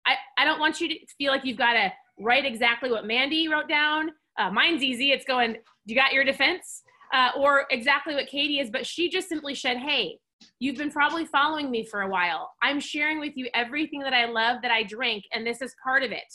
I, 0.05 0.15
I 0.37 0.45
don't 0.45 0.59
want 0.59 0.79
you 0.79 0.87
to 0.87 0.95
feel 1.17 1.33
like 1.33 1.43
you've 1.43 1.57
got 1.57 1.73
to 1.73 1.91
write 2.17 2.45
exactly 2.45 2.89
what 2.89 3.05
mandy 3.05 3.49
wrote 3.49 3.67
down. 3.67 4.11
Uh, 4.39 4.49
mine's 4.49 4.81
easy. 4.81 5.11
It's 5.11 5.25
going 5.25 5.57
you 5.85 5.95
got 5.95 6.13
your 6.13 6.23
defense 6.23 6.81
uh, 7.13 7.31
or 7.37 7.65
exactly 7.71 8.15
what 8.15 8.27
Katie 8.27 8.59
is, 8.59 8.69
but 8.69 8.85
she 8.85 9.09
just 9.09 9.29
simply 9.29 9.55
said, 9.55 9.77
Hey, 9.77 10.17
you've 10.59 10.77
been 10.77 10.91
probably 10.91 11.25
following 11.25 11.71
me 11.71 11.85
for 11.85 12.01
a 12.01 12.09
while. 12.09 12.51
I'm 12.61 12.79
sharing 12.79 13.19
with 13.19 13.33
you 13.35 13.47
everything 13.53 14.01
that 14.01 14.13
I 14.13 14.25
love 14.25 14.61
that 14.61 14.71
I 14.71 14.83
drink, 14.83 15.23
and 15.33 15.45
this 15.45 15.61
is 15.61 15.73
part 15.83 16.03
of 16.03 16.11
it. 16.11 16.33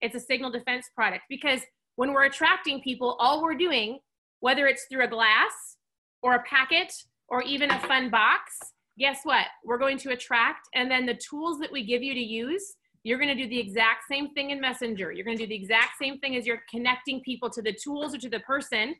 It's 0.00 0.14
a 0.14 0.20
signal 0.20 0.50
defense 0.50 0.90
product 0.94 1.24
because 1.28 1.60
when 1.96 2.12
we're 2.12 2.24
attracting 2.24 2.82
people, 2.82 3.16
all 3.20 3.42
we're 3.42 3.54
doing, 3.54 3.98
whether 4.40 4.66
it's 4.66 4.86
through 4.90 5.04
a 5.04 5.08
glass 5.08 5.76
or 6.22 6.34
a 6.34 6.42
packet 6.42 6.92
or 7.28 7.42
even 7.42 7.70
a 7.70 7.78
fun 7.80 8.10
box, 8.10 8.58
guess 8.98 9.20
what? 9.22 9.46
We're 9.64 9.78
going 9.78 9.98
to 9.98 10.10
attract, 10.10 10.68
and 10.74 10.90
then 10.90 11.06
the 11.06 11.14
tools 11.28 11.58
that 11.60 11.72
we 11.72 11.84
give 11.84 12.02
you 12.02 12.14
to 12.14 12.20
use, 12.20 12.74
you're 13.04 13.18
going 13.18 13.34
to 13.34 13.42
do 13.42 13.48
the 13.48 13.58
exact 13.58 14.04
same 14.10 14.32
thing 14.32 14.50
in 14.50 14.60
Messenger. 14.60 15.12
You're 15.12 15.24
going 15.24 15.36
to 15.36 15.44
do 15.44 15.48
the 15.48 15.54
exact 15.54 15.92
same 16.00 16.18
thing 16.20 16.36
as 16.36 16.46
you're 16.46 16.62
connecting 16.70 17.20
people 17.20 17.50
to 17.50 17.60
the 17.60 17.72
tools 17.72 18.14
or 18.14 18.18
to 18.18 18.30
the 18.30 18.40
person 18.40 18.94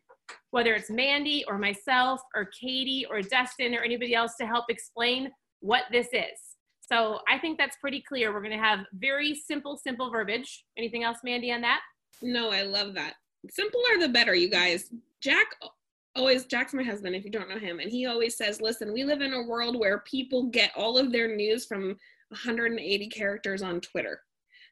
whether 0.50 0.74
it's 0.74 0.90
Mandy 0.90 1.44
or 1.48 1.58
myself 1.58 2.20
or 2.34 2.48
Katie 2.58 3.06
or 3.10 3.22
Dustin 3.22 3.74
or 3.74 3.82
anybody 3.82 4.14
else 4.14 4.34
to 4.40 4.46
help 4.46 4.66
explain 4.68 5.30
what 5.60 5.84
this 5.90 6.08
is. 6.12 6.38
So 6.80 7.20
I 7.30 7.38
think 7.38 7.58
that's 7.58 7.76
pretty 7.80 8.02
clear. 8.06 8.32
We're 8.32 8.40
going 8.40 8.58
to 8.58 8.64
have 8.64 8.80
very 8.94 9.34
simple, 9.34 9.76
simple 9.76 10.10
verbiage. 10.10 10.64
Anything 10.76 11.02
else, 11.02 11.18
Mandy, 11.24 11.50
on 11.50 11.62
that? 11.62 11.80
No, 12.22 12.50
I 12.50 12.62
love 12.62 12.94
that. 12.94 13.14
Simpler 13.50 13.98
the 13.98 14.08
better, 14.08 14.34
you 14.34 14.48
guys. 14.48 14.90
Jack 15.20 15.46
always, 16.16 16.44
Jack's 16.44 16.74
my 16.74 16.82
husband, 16.82 17.16
if 17.16 17.24
you 17.24 17.30
don't 17.30 17.48
know 17.48 17.58
him, 17.58 17.80
and 17.80 17.90
he 17.90 18.06
always 18.06 18.36
says, 18.36 18.60
listen, 18.60 18.92
we 18.92 19.04
live 19.04 19.20
in 19.20 19.32
a 19.32 19.42
world 19.42 19.78
where 19.78 20.00
people 20.00 20.44
get 20.44 20.70
all 20.76 20.96
of 20.96 21.10
their 21.10 21.34
news 21.34 21.66
from 21.66 21.96
180 22.28 23.08
characters 23.08 23.62
on 23.62 23.80
Twitter. 23.80 24.20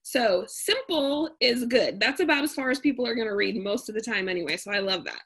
So 0.02 0.44
simple 0.48 1.30
is 1.40 1.64
good. 1.66 2.00
That's 2.00 2.20
about 2.20 2.44
as 2.44 2.54
far 2.54 2.70
as 2.70 2.80
people 2.80 3.06
are 3.06 3.14
going 3.14 3.28
to 3.28 3.34
read 3.34 3.56
most 3.62 3.88
of 3.88 3.94
the 3.94 4.00
time 4.00 4.28
anyway. 4.28 4.56
So 4.56 4.72
I 4.72 4.80
love 4.80 5.04
that. 5.04 5.22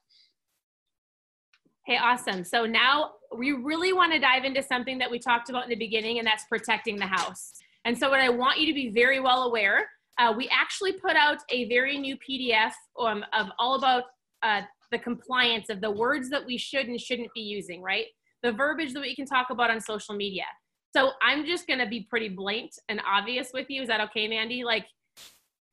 Hey, 1.86 1.98
awesome. 2.02 2.42
So 2.42 2.66
now 2.66 3.12
we 3.32 3.52
really 3.52 3.92
want 3.92 4.12
to 4.12 4.18
dive 4.18 4.42
into 4.42 4.60
something 4.60 4.98
that 4.98 5.08
we 5.08 5.20
talked 5.20 5.50
about 5.50 5.62
in 5.62 5.70
the 5.70 5.76
beginning, 5.76 6.18
and 6.18 6.26
that's 6.26 6.44
protecting 6.46 6.96
the 6.96 7.06
house. 7.06 7.52
And 7.84 7.96
so, 7.96 8.10
what 8.10 8.18
I 8.18 8.28
want 8.28 8.58
you 8.58 8.66
to 8.66 8.74
be 8.74 8.90
very 8.90 9.20
well 9.20 9.44
aware, 9.44 9.88
uh, 10.18 10.34
we 10.36 10.48
actually 10.48 10.94
put 10.94 11.14
out 11.14 11.38
a 11.48 11.68
very 11.68 11.96
new 11.96 12.16
PDF 12.16 12.72
um, 12.98 13.24
of 13.32 13.46
all 13.60 13.76
about 13.76 14.02
uh, 14.42 14.62
the 14.90 14.98
compliance 14.98 15.70
of 15.70 15.80
the 15.80 15.90
words 15.90 16.28
that 16.30 16.44
we 16.44 16.58
should 16.58 16.88
and 16.88 17.00
shouldn't 17.00 17.30
be 17.36 17.42
using, 17.42 17.82
right? 17.82 18.06
The 18.42 18.50
verbiage 18.50 18.92
that 18.94 19.02
we 19.02 19.14
can 19.14 19.24
talk 19.24 19.50
about 19.50 19.70
on 19.70 19.80
social 19.80 20.16
media. 20.16 20.46
So, 20.92 21.12
I'm 21.22 21.46
just 21.46 21.68
going 21.68 21.78
to 21.78 21.86
be 21.86 22.08
pretty 22.10 22.30
blatant 22.30 22.74
and 22.88 23.00
obvious 23.06 23.50
with 23.54 23.66
you. 23.68 23.82
Is 23.82 23.88
that 23.88 24.00
okay, 24.10 24.26
Mandy? 24.26 24.64
Like, 24.64 24.86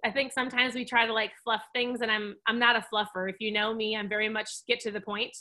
I 0.06 0.12
think 0.12 0.32
sometimes 0.32 0.76
we 0.76 0.86
try 0.86 1.08
to 1.08 1.14
like 1.14 1.32
fluff 1.44 1.64
things, 1.74 2.02
and 2.02 2.12
I'm 2.12 2.36
I'm 2.46 2.60
not 2.60 2.76
a 2.76 2.86
fluffer. 2.94 3.28
If 3.32 3.38
you 3.40 3.52
know 3.52 3.74
me, 3.74 3.96
I'm 3.96 4.08
very 4.08 4.30
much 4.30 4.52
get 4.68 4.80
to 4.82 4.92
the 4.92 5.02
point. 5.02 5.36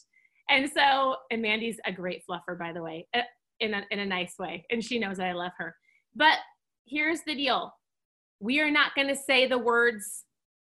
And 0.52 0.70
so, 0.70 1.16
and 1.30 1.40
Mandy's 1.40 1.80
a 1.86 1.92
great 1.92 2.22
fluffer, 2.28 2.58
by 2.58 2.74
the 2.74 2.82
way, 2.82 3.06
uh, 3.14 3.22
in 3.60 3.72
a, 3.72 3.84
in 3.90 4.00
a 4.00 4.06
nice 4.06 4.34
way. 4.38 4.66
And 4.70 4.84
she 4.84 4.98
knows 4.98 5.16
that 5.16 5.28
I 5.28 5.32
love 5.32 5.52
her. 5.56 5.74
But 6.14 6.36
here's 6.84 7.22
the 7.22 7.34
deal 7.34 7.74
we 8.38 8.60
are 8.60 8.70
not 8.70 8.94
going 8.94 9.08
to 9.08 9.16
say 9.16 9.46
the 9.46 9.56
words 9.56 10.24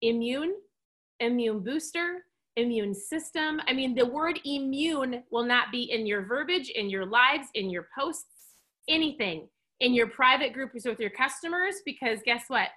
immune, 0.03 0.53
immune 1.21 1.61
booster, 1.61 2.19
immune 2.57 2.95
system. 2.95 3.63
I 3.67 3.73
mean, 3.73 3.95
the 3.95 4.05
word 4.05 4.41
immune 4.45 5.23
will 5.31 5.45
not 5.45 5.73
be 5.73 5.91
in 5.91 6.07
your 6.07 6.27
verbiage, 6.27 6.69
in 6.69 6.91
your 6.91 7.07
lives, 7.07 7.47
in 7.55 7.71
your 7.71 7.89
posts, 7.99 8.27
anything, 8.91 9.49
in 9.81 9.95
your 9.95 10.09
private 10.09 10.53
groups 10.53 10.85
with 10.85 11.01
your 11.01 11.11
customers, 11.11 11.77
because 11.87 12.19
guess 12.27 12.45
what? 12.49 12.69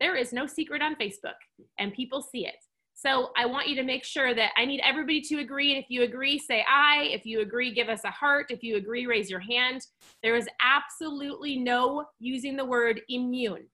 There 0.00 0.16
is 0.16 0.32
no 0.32 0.46
secret 0.46 0.80
on 0.80 0.96
Facebook 0.96 1.36
and 1.78 1.92
people 1.92 2.22
see 2.22 2.46
it. 2.46 2.54
So 3.00 3.30
I 3.34 3.46
want 3.46 3.66
you 3.66 3.76
to 3.76 3.82
make 3.82 4.04
sure 4.04 4.34
that 4.34 4.50
I 4.58 4.66
need 4.66 4.82
everybody 4.84 5.22
to 5.22 5.38
agree. 5.38 5.74
And 5.74 5.82
if 5.82 5.88
you 5.88 6.02
agree, 6.02 6.38
say 6.38 6.62
aye. 6.68 7.08
If 7.12 7.24
you 7.24 7.40
agree, 7.40 7.72
give 7.72 7.88
us 7.88 8.04
a 8.04 8.10
heart. 8.10 8.50
If 8.50 8.62
you 8.62 8.76
agree, 8.76 9.06
raise 9.06 9.30
your 9.30 9.40
hand. 9.40 9.86
There 10.22 10.36
is 10.36 10.46
absolutely 10.60 11.56
no 11.56 12.04
using 12.18 12.56
the 12.56 12.64
word 12.66 13.00
immune, 13.08 13.68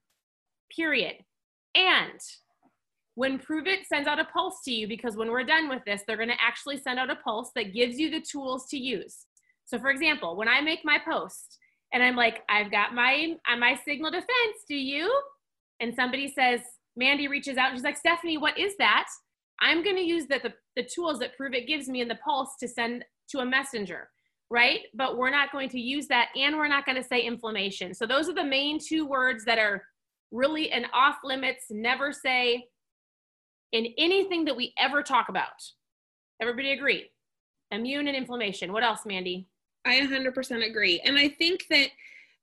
period. 0.73 1.15
And 1.75 2.21
when 3.15 3.37
Pruvit 3.37 3.85
sends 3.85 4.07
out 4.07 4.19
a 4.19 4.25
pulse 4.25 4.61
to 4.63 4.71
you, 4.71 4.87
because 4.87 5.17
when 5.17 5.29
we're 5.29 5.43
done 5.43 5.67
with 5.67 5.83
this, 5.85 6.03
they're 6.07 6.15
to 6.15 6.31
actually 6.39 6.77
send 6.77 6.97
out 6.97 7.09
a 7.09 7.17
pulse 7.17 7.51
that 7.55 7.73
gives 7.73 7.99
you 7.99 8.09
the 8.09 8.21
tools 8.21 8.67
to 8.69 8.77
use. 8.77 9.25
So, 9.65 9.77
for 9.77 9.89
example, 9.89 10.37
when 10.37 10.47
I 10.47 10.61
make 10.61 10.85
my 10.85 10.99
post 11.03 11.57
and 11.91 12.01
I'm 12.01 12.15
like, 12.15 12.43
I've 12.47 12.71
got 12.71 12.93
my 12.93 13.35
my 13.59 13.77
signal 13.83 14.11
defense, 14.11 14.63
do 14.69 14.75
you? 14.75 15.13
And 15.81 15.93
somebody 15.93 16.31
says, 16.33 16.61
Mandy 16.97 17.27
reaches 17.27 17.57
out 17.57 17.69
and 17.69 17.77
she's 17.77 17.83
like, 17.83 17.95
Stephanie, 17.95 18.37
what 18.37 18.57
is 18.57 18.75
that? 18.79 19.07
I'm 19.61 19.83
going 19.83 19.95
to 19.95 20.01
use 20.01 20.25
the, 20.27 20.39
the, 20.43 20.53
the 20.75 20.87
tools 20.87 21.19
that 21.19 21.37
Pruvit 21.37 21.67
gives 21.67 21.87
me 21.87 22.01
in 22.01 22.07
the 22.07 22.19
pulse 22.25 22.55
to 22.59 22.67
send 22.67 23.05
to 23.29 23.39
a 23.39 23.45
messenger, 23.45 24.09
right? 24.49 24.81
But 24.93 25.17
we're 25.17 25.29
not 25.29 25.51
going 25.51 25.69
to 25.69 25.79
use 25.79 26.07
that 26.07 26.29
and 26.35 26.57
we're 26.57 26.67
not 26.67 26.85
going 26.85 27.01
to 27.01 27.07
say 27.07 27.21
inflammation. 27.21 27.93
So 27.93 28.05
those 28.05 28.27
are 28.27 28.33
the 28.33 28.43
main 28.43 28.79
two 28.79 29.05
words 29.05 29.45
that 29.45 29.59
are 29.59 29.83
really 30.31 30.71
an 30.71 30.85
off 30.93 31.17
limits, 31.23 31.65
never 31.69 32.11
say 32.11 32.65
in 33.71 33.87
anything 33.97 34.45
that 34.45 34.55
we 34.55 34.73
ever 34.77 35.03
talk 35.03 35.29
about. 35.29 35.47
Everybody 36.41 36.71
agree? 36.71 37.09
Immune 37.71 38.07
and 38.07 38.15
inflammation. 38.15 38.71
What 38.71 38.83
else, 38.83 39.01
Mandy? 39.05 39.47
I 39.85 39.99
100% 40.01 40.69
agree. 40.69 41.01
And 41.03 41.17
I 41.17 41.29
think 41.29 41.65
that 41.69 41.89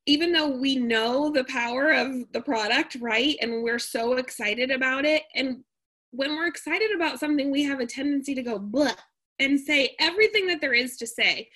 even 0.07 0.33
though 0.33 0.49
we 0.49 0.77
know 0.77 1.31
the 1.31 1.45
power 1.45 1.91
of 1.91 2.31
the 2.33 2.41
product, 2.41 2.97
right? 3.01 3.37
And 3.41 3.63
we're 3.63 3.79
so 3.79 4.15
excited 4.15 4.71
about 4.71 5.05
it. 5.05 5.23
And 5.35 5.65
when 6.11 6.37
we're 6.37 6.47
excited 6.47 6.91
about 6.95 7.19
something, 7.19 7.51
we 7.51 7.63
have 7.65 7.81
a 7.81 7.87
tendency 7.87 8.35
to 8.35 8.43
go 8.43 8.59
blah 8.59 8.93
and 9.39 9.59
say 9.59 9.97
everything 9.99 10.47
that 10.47 10.61
there 10.61 10.75
is 10.75 10.97
to 10.99 11.07
say. 11.07 11.49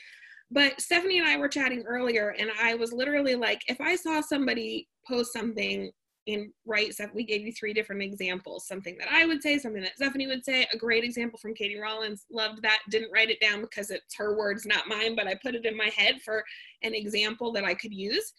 But 0.50 0.80
Stephanie 0.80 1.18
and 1.18 1.28
I 1.28 1.36
were 1.36 1.48
chatting 1.48 1.84
earlier, 1.86 2.34
and 2.38 2.50
I 2.60 2.74
was 2.74 2.92
literally 2.92 3.34
like, 3.34 3.62
if 3.68 3.80
I 3.80 3.96
saw 3.96 4.22
somebody 4.22 4.88
post 5.06 5.32
something 5.32 5.90
in 6.28 6.52
right 6.66 6.92
stuff, 6.92 7.08
we 7.14 7.24
gave 7.24 7.40
you 7.40 7.52
three 7.52 7.72
different 7.72 8.02
examples 8.02 8.66
something 8.66 8.96
that 8.98 9.08
I 9.10 9.24
would 9.24 9.42
say, 9.42 9.58
something 9.58 9.82
that 9.82 9.96
Stephanie 9.96 10.26
would 10.26 10.44
say. 10.44 10.66
A 10.72 10.76
great 10.76 11.02
example 11.02 11.38
from 11.38 11.54
Katie 11.54 11.80
Rollins, 11.80 12.26
loved 12.30 12.60
that. 12.62 12.80
Didn't 12.90 13.10
write 13.10 13.30
it 13.30 13.40
down 13.40 13.62
because 13.62 13.90
it's 13.90 14.14
her 14.14 14.36
words, 14.36 14.66
not 14.66 14.88
mine, 14.88 15.16
but 15.16 15.26
I 15.26 15.36
put 15.42 15.54
it 15.54 15.64
in 15.64 15.74
my 15.74 15.90
head 15.96 16.20
for 16.22 16.44
an 16.82 16.94
example 16.94 17.50
that 17.52 17.64
I 17.64 17.72
could 17.72 17.94
use. 17.94 18.34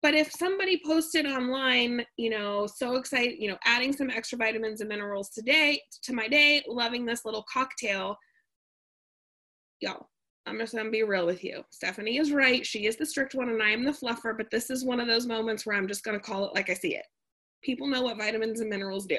But 0.00 0.14
if 0.14 0.32
somebody 0.32 0.80
posted 0.84 1.26
online, 1.26 2.06
you 2.16 2.30
know, 2.30 2.66
so 2.66 2.96
excited, 2.96 3.36
you 3.38 3.50
know, 3.50 3.58
adding 3.66 3.92
some 3.92 4.08
extra 4.08 4.38
vitamins 4.38 4.80
and 4.80 4.88
minerals 4.88 5.28
today 5.28 5.82
to 6.04 6.14
my 6.14 6.26
day, 6.26 6.62
loving 6.66 7.04
this 7.04 7.26
little 7.26 7.44
cocktail, 7.52 8.16
yo, 9.80 10.06
I'm 10.46 10.58
just 10.58 10.74
gonna 10.74 10.90
be 10.90 11.02
real 11.02 11.26
with 11.26 11.42
you. 11.42 11.64
Stephanie 11.70 12.18
is 12.18 12.32
right. 12.32 12.64
She 12.66 12.86
is 12.86 12.96
the 12.96 13.06
strict 13.06 13.34
one 13.34 13.48
and 13.48 13.62
I 13.62 13.70
am 13.70 13.84
the 13.84 13.92
fluffer, 13.92 14.36
but 14.36 14.50
this 14.50 14.70
is 14.70 14.84
one 14.84 15.00
of 15.00 15.06
those 15.06 15.26
moments 15.26 15.64
where 15.64 15.76
I'm 15.76 15.88
just 15.88 16.04
gonna 16.04 16.20
call 16.20 16.46
it 16.46 16.54
like 16.54 16.70
I 16.70 16.74
see 16.74 16.94
it. 16.96 17.06
People 17.62 17.86
know 17.86 18.02
what 18.02 18.18
vitamins 18.18 18.60
and 18.60 18.68
minerals 18.68 19.06
do. 19.06 19.18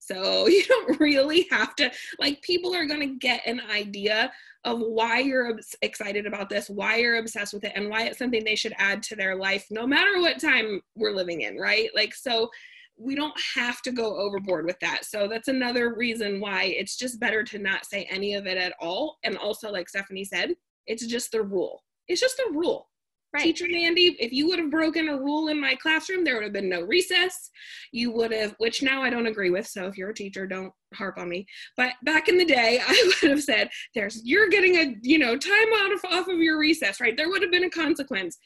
So 0.00 0.46
you 0.48 0.64
don't 0.64 0.98
really 0.98 1.46
have 1.50 1.76
to, 1.76 1.92
like, 2.18 2.42
people 2.42 2.74
are 2.74 2.86
going 2.86 3.00
to 3.00 3.18
get 3.18 3.46
an 3.46 3.60
idea 3.70 4.32
of 4.64 4.80
why 4.80 5.20
you're 5.20 5.58
excited 5.82 6.26
about 6.26 6.48
this, 6.48 6.68
why 6.68 6.96
you're 6.96 7.18
obsessed 7.18 7.54
with 7.54 7.64
it, 7.64 7.72
and 7.76 7.88
why 7.88 8.04
it's 8.04 8.18
something 8.18 8.44
they 8.44 8.56
should 8.56 8.74
add 8.78 9.02
to 9.04 9.16
their 9.16 9.36
life, 9.36 9.66
no 9.70 9.86
matter 9.86 10.20
what 10.20 10.40
time 10.40 10.80
we're 10.96 11.12
living 11.12 11.42
in, 11.42 11.56
right? 11.56 11.90
Like, 11.94 12.14
so 12.14 12.50
we 12.96 13.14
don't 13.14 13.38
have 13.54 13.80
to 13.82 13.92
go 13.92 14.16
overboard 14.16 14.66
with 14.66 14.78
that. 14.80 15.04
So 15.04 15.26
that's 15.26 15.48
another 15.48 15.94
reason 15.94 16.40
why 16.40 16.64
it's 16.64 16.96
just 16.96 17.20
better 17.20 17.42
to 17.44 17.58
not 17.58 17.86
say 17.86 18.06
any 18.10 18.34
of 18.34 18.46
it 18.46 18.58
at 18.58 18.74
all. 18.80 19.18
And 19.24 19.38
also, 19.38 19.70
like 19.70 19.88
Stephanie 19.88 20.24
said, 20.24 20.54
it's 20.86 21.06
just 21.06 21.32
the 21.32 21.42
rule. 21.42 21.82
It's 22.08 22.20
just 22.20 22.38
a 22.38 22.52
rule. 22.52 22.88
Right. 23.32 23.44
Teacher 23.44 23.66
Mandy, 23.70 24.16
if 24.18 24.32
you 24.32 24.48
would 24.48 24.58
have 24.58 24.72
broken 24.72 25.08
a 25.08 25.16
rule 25.16 25.48
in 25.48 25.60
my 25.60 25.76
classroom, 25.76 26.24
there 26.24 26.34
would 26.34 26.42
have 26.42 26.52
been 26.52 26.68
no 26.68 26.80
recess. 26.80 27.50
You 27.92 28.10
would 28.10 28.32
have, 28.32 28.56
which 28.58 28.82
now 28.82 29.02
I 29.02 29.10
don't 29.10 29.28
agree 29.28 29.50
with. 29.50 29.68
So 29.68 29.86
if 29.86 29.96
you're 29.96 30.10
a 30.10 30.14
teacher, 30.14 30.48
don't 30.48 30.72
harp 30.94 31.16
on 31.16 31.28
me. 31.28 31.46
But 31.76 31.92
back 32.02 32.28
in 32.28 32.38
the 32.38 32.44
day, 32.44 32.80
I 32.84 33.12
would 33.22 33.30
have 33.30 33.42
said, 33.42 33.70
"There's 33.94 34.20
you're 34.24 34.48
getting 34.48 34.76
a 34.76 34.96
you 35.02 35.20
know 35.20 35.36
time 35.36 35.72
out 35.76 35.92
of 35.92 36.04
off 36.10 36.26
of 36.26 36.38
your 36.38 36.58
recess, 36.58 37.00
right? 37.00 37.16
There 37.16 37.28
would 37.28 37.42
have 37.42 37.52
been 37.52 37.64
a 37.64 37.70
consequence. 37.70 38.36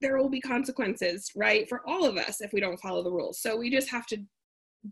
There 0.00 0.18
will 0.18 0.28
be 0.28 0.40
consequences, 0.40 1.30
right, 1.36 1.68
for 1.68 1.82
all 1.86 2.04
of 2.04 2.16
us 2.16 2.40
if 2.40 2.52
we 2.52 2.60
don't 2.60 2.80
follow 2.80 3.02
the 3.02 3.12
rules. 3.12 3.40
So 3.40 3.56
we 3.56 3.70
just 3.70 3.90
have 3.90 4.06
to 4.08 4.18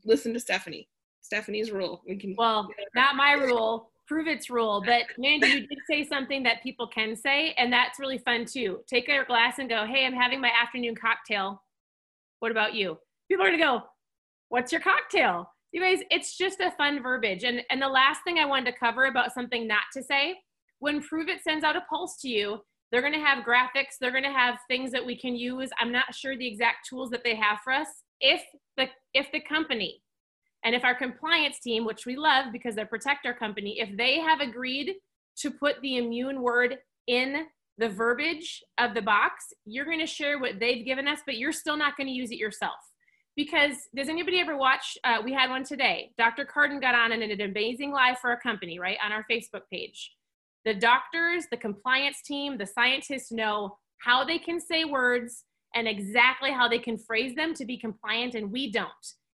listen 0.04 0.32
to 0.34 0.40
Stephanie. 0.40 0.88
Stephanie's 1.20 1.70
rule. 1.70 2.02
We 2.06 2.16
can. 2.16 2.34
Well, 2.36 2.68
not 2.94 3.16
my 3.16 3.32
rule. 3.32 3.90
Pruvit's 4.10 4.50
rule. 4.50 4.82
But 4.84 5.02
Mandy, 5.18 5.46
you 5.46 5.60
did 5.66 5.78
say 5.88 6.04
something 6.04 6.42
that 6.42 6.62
people 6.62 6.86
can 6.86 7.16
say, 7.16 7.54
and 7.56 7.72
that's 7.72 7.98
really 7.98 8.18
fun 8.18 8.44
too. 8.44 8.80
Take 8.88 9.08
your 9.08 9.24
glass 9.24 9.58
and 9.58 9.68
go, 9.68 9.86
hey, 9.86 10.04
I'm 10.04 10.12
having 10.12 10.40
my 10.40 10.50
afternoon 10.60 10.94
cocktail. 10.94 11.62
What 12.40 12.50
about 12.50 12.74
you? 12.74 12.98
People 13.30 13.46
are 13.46 13.50
gonna 13.50 13.62
go, 13.62 13.82
what's 14.48 14.72
your 14.72 14.80
cocktail? 14.80 15.48
You 15.72 15.80
guys, 15.80 16.00
it's 16.10 16.36
just 16.36 16.60
a 16.60 16.72
fun 16.72 17.02
verbiage. 17.02 17.44
And 17.44 17.62
and 17.70 17.80
the 17.80 17.88
last 17.88 18.22
thing 18.24 18.38
I 18.38 18.44
wanted 18.44 18.72
to 18.72 18.78
cover 18.78 19.06
about 19.06 19.32
something 19.32 19.66
not 19.66 19.84
to 19.94 20.02
say, 20.02 20.34
when 20.80 21.00
Pruvit 21.00 21.42
sends 21.42 21.64
out 21.64 21.76
a 21.76 21.82
pulse 21.88 22.16
to 22.22 22.28
you, 22.28 22.58
they're 22.92 23.02
gonna 23.02 23.24
have 23.24 23.44
graphics, 23.44 23.96
they're 24.00 24.12
gonna 24.12 24.32
have 24.32 24.58
things 24.68 24.92
that 24.92 25.04
we 25.04 25.16
can 25.16 25.34
use. 25.34 25.70
I'm 25.80 25.90
not 25.90 26.14
sure 26.14 26.36
the 26.36 26.46
exact 26.46 26.88
tools 26.88 27.10
that 27.10 27.24
they 27.24 27.34
have 27.34 27.58
for 27.64 27.72
us. 27.72 27.88
If 28.20 28.42
the 28.76 28.86
if 29.14 29.32
the 29.32 29.40
company 29.40 30.02
and 30.64 30.74
if 30.74 30.84
our 30.84 30.94
compliance 30.94 31.58
team, 31.58 31.84
which 31.84 32.06
we 32.06 32.16
love 32.16 32.52
because 32.52 32.74
they're 32.74 32.86
protect 32.86 33.26
our 33.26 33.34
company, 33.34 33.80
if 33.80 33.96
they 33.96 34.20
have 34.20 34.40
agreed 34.40 34.94
to 35.38 35.50
put 35.50 35.80
the 35.80 35.96
immune 35.96 36.42
word 36.42 36.78
in 37.06 37.46
the 37.78 37.88
verbiage 37.88 38.62
of 38.78 38.94
the 38.94 39.02
box, 39.02 39.52
you're 39.64 39.84
going 39.84 39.98
to 39.98 40.06
share 40.06 40.38
what 40.38 40.60
they've 40.60 40.84
given 40.84 41.08
us, 41.08 41.20
but 41.24 41.38
you're 41.38 41.52
still 41.52 41.76
not 41.76 41.96
going 41.96 42.06
to 42.06 42.12
use 42.12 42.30
it 42.30 42.36
yourself. 42.36 42.76
Because 43.34 43.76
does 43.96 44.08
anybody 44.08 44.40
ever 44.40 44.56
watch? 44.56 44.98
Uh, 45.04 45.18
we 45.24 45.32
had 45.32 45.48
one 45.48 45.64
today. 45.64 46.10
Dr. 46.18 46.44
Carden 46.44 46.80
got 46.80 46.94
on 46.94 47.12
and 47.12 47.22
did 47.22 47.40
an 47.40 47.50
amazing 47.50 47.90
live 47.90 48.18
for 48.18 48.28
our 48.30 48.38
company, 48.38 48.78
right, 48.78 48.98
on 49.02 49.10
our 49.10 49.24
Facebook 49.30 49.62
page. 49.72 50.12
The 50.64 50.74
doctors, 50.74 51.44
the 51.50 51.56
compliance 51.56 52.22
team, 52.24 52.56
the 52.56 52.66
scientists 52.66 53.32
know 53.32 53.76
how 53.98 54.24
they 54.24 54.38
can 54.38 54.60
say 54.60 54.84
words 54.84 55.44
and 55.74 55.88
exactly 55.88 56.52
how 56.52 56.68
they 56.68 56.78
can 56.78 56.98
phrase 56.98 57.34
them 57.34 57.54
to 57.54 57.64
be 57.64 57.78
compliant, 57.78 58.34
and 58.34 58.52
we 58.52 58.70
don't. 58.70 58.90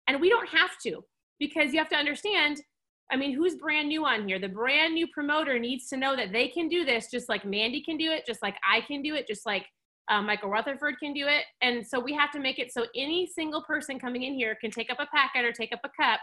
And 0.07 0.22
we 0.22 0.29
don't 0.29 0.48
have 0.50 0.72
to 0.84 1.03
because 1.39 1.74
you 1.74 1.79
have 1.79 1.89
to 1.89 1.96
understand 1.96 2.62
I 3.10 3.15
mean, 3.15 3.34
who's 3.34 3.55
brand 3.55 3.88
new 3.88 4.05
on 4.05 4.27
here? 4.27 4.39
The 4.39 4.50
brand 4.50 4.93
new 4.93 5.07
promoter 5.07 5.57
needs 5.57 5.88
to 5.89 5.98
know 5.98 6.15
that 6.15 6.34
they 6.34 6.50
can 6.50 6.67
do 6.67 6.84
this 6.84 7.10
just 7.10 7.29
like 7.29 7.46
Mandy 7.46 7.81
can 7.81 7.98
do 7.98 8.12
it, 8.12 8.25
just 8.25 8.41
like 8.41 8.55
I 8.69 8.81
can 8.81 9.01
do 9.01 9.15
it, 9.15 9.27
just 9.27 9.46
like 9.46 9.65
uh, 10.10 10.22
Michael 10.22 10.50
Rutherford 10.50 10.96
can 11.01 11.13
do 11.13 11.27
it. 11.27 11.46
And 11.62 11.86
so 11.86 12.00
we 12.00 12.13
have 12.13 12.31
to 12.31 12.39
make 12.39 12.60
it 12.60 12.74
so 12.74 12.86
any 12.96 13.25
single 13.25 13.63
person 13.63 14.00
coming 14.00 14.24
in 14.24 14.34
here 14.34 14.57
can 14.60 14.72
take 14.72 14.89
up 14.89 14.98
a 15.00 15.07
packet 15.15 15.46
or 15.46 15.51
take 15.51 15.72
up 15.72 15.79
a 15.86 16.01
cup, 16.01 16.19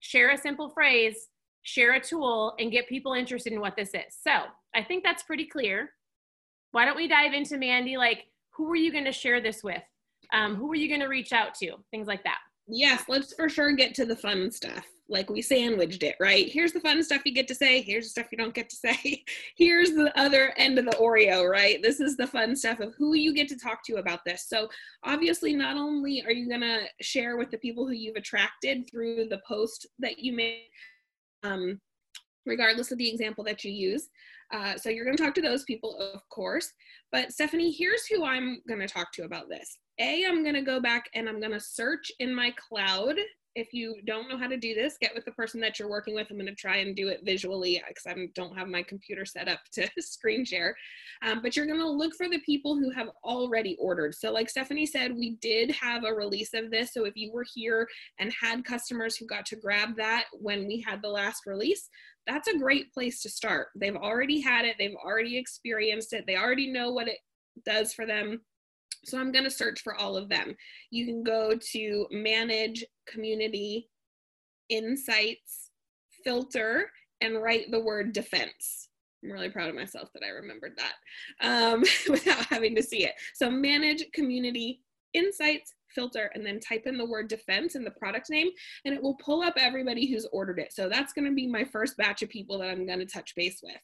share 0.00 0.30
a 0.30 0.38
simple 0.38 0.70
phrase, 0.70 1.28
share 1.64 1.94
a 1.94 2.00
tool, 2.00 2.54
and 2.58 2.70
get 2.70 2.88
people 2.88 3.14
interested 3.14 3.52
in 3.52 3.60
what 3.60 3.76
this 3.76 3.90
is. 3.94 4.16
So 4.22 4.44
I 4.74 4.82
think 4.82 5.02
that's 5.02 5.24
pretty 5.24 5.46
clear. 5.46 5.90
Why 6.70 6.84
don't 6.84 6.96
we 6.96 7.08
dive 7.08 7.34
into 7.34 7.58
Mandy? 7.58 7.96
Like, 7.96 8.24
who 8.56 8.70
are 8.70 8.76
you 8.76 8.92
going 8.92 9.04
to 9.04 9.12
share 9.12 9.40
this 9.40 9.62
with? 9.62 9.82
Um, 10.32 10.54
who 10.56 10.70
are 10.72 10.76
you 10.76 10.88
going 10.88 11.00
to 11.00 11.08
reach 11.08 11.32
out 11.32 11.54
to? 11.56 11.72
Things 11.90 12.06
like 12.06 12.24
that 12.24 12.38
yes, 12.66 13.04
let's 13.08 13.34
for 13.34 13.48
sure 13.48 13.72
get 13.72 13.94
to 13.94 14.06
the 14.06 14.16
fun 14.16 14.50
stuff. 14.50 14.86
Like 15.06 15.28
we 15.28 15.42
sandwiched 15.42 16.02
it, 16.02 16.16
right? 16.18 16.48
Here's 16.48 16.72
the 16.72 16.80
fun 16.80 17.02
stuff 17.02 17.22
you 17.26 17.34
get 17.34 17.46
to 17.48 17.54
say. 17.54 17.82
Here's 17.82 18.06
the 18.06 18.10
stuff 18.10 18.28
you 18.32 18.38
don't 18.38 18.54
get 18.54 18.70
to 18.70 18.76
say. 18.76 19.22
Here's 19.56 19.90
the 19.90 20.10
other 20.18 20.54
end 20.56 20.78
of 20.78 20.86
the 20.86 20.92
Oreo, 20.92 21.48
right? 21.48 21.82
This 21.82 22.00
is 22.00 22.16
the 22.16 22.26
fun 22.26 22.56
stuff 22.56 22.80
of 22.80 22.94
who 22.96 23.14
you 23.14 23.34
get 23.34 23.48
to 23.48 23.58
talk 23.58 23.84
to 23.84 23.96
about 23.96 24.20
this. 24.24 24.46
So, 24.48 24.68
obviously, 25.04 25.54
not 25.54 25.76
only 25.76 26.22
are 26.24 26.32
you 26.32 26.48
going 26.48 26.62
to 26.62 26.84
share 27.02 27.36
with 27.36 27.50
the 27.50 27.58
people 27.58 27.86
who 27.86 27.92
you've 27.92 28.16
attracted 28.16 28.88
through 28.90 29.26
the 29.28 29.42
post 29.46 29.86
that 29.98 30.20
you 30.20 30.34
made, 30.34 30.68
um, 31.44 31.80
regardless 32.46 32.90
of 32.90 32.98
the 32.98 33.08
example 33.08 33.44
that 33.44 33.64
you 33.64 33.70
use. 33.70 34.08
Uh, 34.52 34.76
so, 34.76 34.88
you're 34.88 35.04
going 35.04 35.16
to 35.16 35.22
talk 35.22 35.34
to 35.34 35.40
those 35.40 35.64
people, 35.64 35.98
of 35.98 36.20
course. 36.28 36.70
But, 37.12 37.32
Stephanie, 37.32 37.70
here's 37.70 38.06
who 38.06 38.24
I'm 38.24 38.60
going 38.68 38.80
to 38.80 38.88
talk 38.88 39.12
to 39.12 39.24
about 39.24 39.48
this. 39.48 39.78
A, 40.00 40.24
I'm 40.26 40.42
going 40.42 40.54
to 40.54 40.62
go 40.62 40.80
back 40.80 41.04
and 41.14 41.28
I'm 41.28 41.40
going 41.40 41.52
to 41.52 41.60
search 41.60 42.10
in 42.18 42.34
my 42.34 42.52
cloud 42.68 43.16
if 43.54 43.72
you 43.72 43.96
don't 44.04 44.28
know 44.28 44.36
how 44.36 44.48
to 44.48 44.56
do 44.56 44.74
this, 44.74 44.98
get 45.00 45.14
with 45.14 45.24
the 45.24 45.32
person 45.32 45.60
that 45.60 45.78
you're 45.78 45.88
working 45.88 46.14
with. 46.14 46.26
I'm 46.30 46.36
going 46.36 46.46
to 46.46 46.54
try 46.54 46.78
and 46.78 46.96
do 46.96 47.08
it 47.08 47.20
visually 47.24 47.82
because 47.86 48.06
I 48.06 48.14
don't 48.34 48.56
have 48.56 48.68
my 48.68 48.82
computer 48.82 49.24
set 49.24 49.48
up 49.48 49.60
to 49.72 49.88
screen 50.00 50.44
share. 50.44 50.76
Um, 51.22 51.40
but 51.40 51.56
you're 51.56 51.66
going 51.66 51.78
to 51.78 51.88
look 51.88 52.14
for 52.14 52.28
the 52.28 52.40
people 52.40 52.76
who 52.76 52.90
have 52.90 53.10
already 53.22 53.76
ordered. 53.80 54.14
So, 54.14 54.32
like 54.32 54.50
Stephanie 54.50 54.86
said, 54.86 55.16
we 55.16 55.36
did 55.40 55.70
have 55.70 56.04
a 56.04 56.12
release 56.12 56.54
of 56.54 56.70
this. 56.70 56.92
So, 56.92 57.04
if 57.04 57.16
you 57.16 57.32
were 57.32 57.46
here 57.54 57.88
and 58.18 58.32
had 58.32 58.64
customers 58.64 59.16
who 59.16 59.26
got 59.26 59.46
to 59.46 59.56
grab 59.56 59.96
that 59.96 60.24
when 60.32 60.66
we 60.66 60.80
had 60.80 61.00
the 61.02 61.08
last 61.08 61.46
release, 61.46 61.88
that's 62.26 62.48
a 62.48 62.58
great 62.58 62.92
place 62.92 63.22
to 63.22 63.28
start. 63.28 63.68
They've 63.76 63.96
already 63.96 64.40
had 64.40 64.64
it, 64.64 64.76
they've 64.78 64.96
already 64.96 65.36
experienced 65.36 66.12
it, 66.12 66.24
they 66.26 66.36
already 66.36 66.70
know 66.70 66.90
what 66.90 67.08
it 67.08 67.18
does 67.64 67.92
for 67.92 68.06
them 68.06 68.40
so 69.04 69.18
I'm 69.18 69.32
going 69.32 69.44
to 69.44 69.50
search 69.50 69.80
for 69.80 69.94
all 69.94 70.16
of 70.16 70.28
them. 70.28 70.54
You 70.90 71.06
can 71.06 71.22
go 71.22 71.52
to 71.72 72.06
manage 72.10 72.84
community 73.06 73.88
insights 74.68 75.70
filter 76.24 76.90
and 77.20 77.42
write 77.42 77.70
the 77.70 77.80
word 77.80 78.12
defense. 78.12 78.88
I'm 79.22 79.30
really 79.30 79.48
proud 79.48 79.68
of 79.68 79.74
myself 79.74 80.10
that 80.14 80.24
I 80.24 80.30
remembered 80.30 80.76
that 80.76 80.94
um, 81.46 81.80
without 82.10 82.44
having 82.46 82.74
to 82.74 82.82
see 82.82 83.04
it. 83.04 83.14
So 83.34 83.50
manage 83.50 84.04
community 84.12 84.80
insights 85.14 85.74
filter 85.94 86.30
and 86.34 86.44
then 86.44 86.58
type 86.60 86.82
in 86.86 86.98
the 86.98 87.06
word 87.06 87.28
defense 87.28 87.76
in 87.76 87.84
the 87.84 87.90
product 87.92 88.28
name 88.28 88.48
and 88.84 88.94
it 88.94 89.02
will 89.02 89.14
pull 89.14 89.42
up 89.42 89.54
everybody 89.56 90.06
who's 90.06 90.26
ordered 90.32 90.58
it. 90.58 90.72
So 90.72 90.88
that's 90.88 91.12
going 91.12 91.26
to 91.26 91.34
be 91.34 91.46
my 91.46 91.64
first 91.64 91.96
batch 91.96 92.22
of 92.22 92.28
people 92.28 92.58
that 92.58 92.68
I'm 92.68 92.86
going 92.86 92.98
to 92.98 93.06
touch 93.06 93.34
base 93.34 93.60
with. 93.62 93.80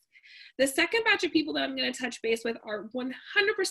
The 0.59 0.67
second 0.67 1.05
batch 1.05 1.25
of 1.25 1.33
people 1.33 1.55
that 1.55 1.63
I'm 1.63 1.77
going 1.77 1.93
to 1.93 1.99
touch 2.03 2.21
base 2.23 2.43
with 2.45 2.57
are 2.65 2.89
100% 2.95 3.13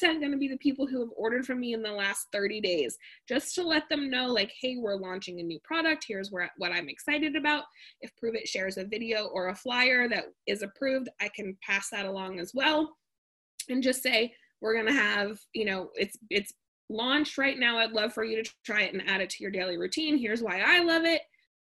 going 0.01 0.31
to 0.31 0.37
be 0.37 0.47
the 0.47 0.57
people 0.57 0.87
who 0.87 0.99
have 0.99 1.09
ordered 1.15 1.45
from 1.45 1.59
me 1.59 1.73
in 1.73 1.81
the 1.81 1.91
last 1.91 2.27
30 2.31 2.61
days, 2.61 2.97
just 3.27 3.55
to 3.55 3.63
let 3.63 3.87
them 3.89 4.09
know, 4.09 4.27
like, 4.27 4.51
hey, 4.61 4.77
we're 4.77 4.95
launching 4.95 5.39
a 5.39 5.43
new 5.43 5.59
product. 5.63 6.05
Here's 6.07 6.31
where 6.31 6.51
what 6.57 6.71
I'm 6.71 6.89
excited 6.89 7.35
about. 7.35 7.63
If 8.01 8.11
Pruvit 8.15 8.47
shares 8.47 8.77
a 8.77 8.85
video 8.85 9.25
or 9.25 9.49
a 9.49 9.55
flyer 9.55 10.07
that 10.09 10.25
is 10.47 10.61
approved, 10.61 11.09
I 11.21 11.29
can 11.35 11.57
pass 11.61 11.89
that 11.91 12.05
along 12.05 12.39
as 12.39 12.51
well, 12.53 12.95
and 13.69 13.83
just 13.83 14.01
say 14.03 14.33
we're 14.61 14.73
going 14.73 14.87
to 14.87 14.93
have, 14.93 15.39
you 15.53 15.65
know, 15.65 15.89
it's 15.95 16.17
it's 16.29 16.53
launched 16.89 17.37
right 17.37 17.57
now. 17.57 17.77
I'd 17.77 17.91
love 17.91 18.13
for 18.13 18.23
you 18.23 18.43
to 18.43 18.51
try 18.65 18.81
it 18.81 18.93
and 18.93 19.07
add 19.07 19.21
it 19.21 19.29
to 19.31 19.43
your 19.43 19.51
daily 19.51 19.77
routine. 19.77 20.17
Here's 20.17 20.41
why 20.41 20.61
I 20.65 20.79
love 20.79 21.05
it. 21.05 21.21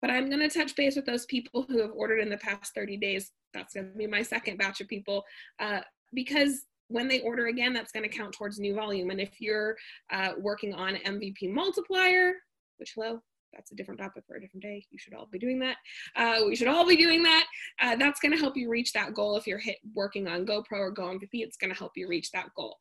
But 0.01 0.11
I'm 0.11 0.29
going 0.29 0.49
to 0.49 0.49
touch 0.49 0.77
base 0.77 0.97
with 0.97 1.07
those 1.07 1.27
people 1.27 1.67
who 1.69 1.81
have 1.81 1.93
ordered 1.93 2.21
in 2.21 2.31
the 2.31 2.37
past 2.39 2.75
30 2.75 2.97
days 2.99 3.33
that's 3.53 3.75
going 3.75 3.91
to 3.91 3.97
be 3.97 4.07
my 4.07 4.23
second 4.23 4.59
batch 4.59 4.81
of 4.81 4.89
people 4.89 5.25
uh, 5.59 5.81
because 6.15 6.65
when 6.89 7.09
they 7.09 7.21
order 7.21 7.47
again, 7.47 7.73
that's 7.73 7.93
going 7.93 8.09
to 8.09 8.17
count 8.17 8.33
towards 8.33 8.59
new 8.59 8.75
volume. 8.75 9.11
And 9.11 9.21
if 9.21 9.41
you're 9.41 9.77
uh, 10.11 10.33
working 10.39 10.75
on 10.75 10.95
MVP 10.97 11.53
multiplier, 11.53 12.33
which 12.79 12.93
hello, 12.95 13.21
that's 13.53 13.73
a 13.73 13.75
different 13.75 14.01
topic 14.01 14.25
for 14.27 14.37
a 14.37 14.41
different 14.41 14.63
day. 14.63 14.85
You 14.91 14.99
should 14.99 15.15
all 15.15 15.29
be 15.31 15.39
doing 15.39 15.59
that. 15.61 15.77
Uh, 16.17 16.41
we 16.47 16.57
should 16.57 16.69
all 16.69 16.87
be 16.87 16.97
doing 16.97 17.23
that. 17.23 17.47
Uh, 17.81 17.97
that's 17.97 18.21
going 18.21 18.33
to 18.33 18.39
help 18.39 18.57
you 18.57 18.71
reach 18.71 18.93
that 18.93 19.15
goal. 19.15 19.37
If 19.37 19.47
you're 19.47 19.59
hit 19.59 19.79
working 19.95 20.29
on 20.29 20.47
GoPro 20.47 20.73
or 20.73 20.91
Go 20.91 21.05
MVP, 21.05 21.29
it's 21.33 21.57
going 21.57 21.73
to 21.73 21.79
help 21.79 21.93
you 21.97 22.09
reach 22.09 22.31
that 22.33 22.49
goal. 22.55 22.77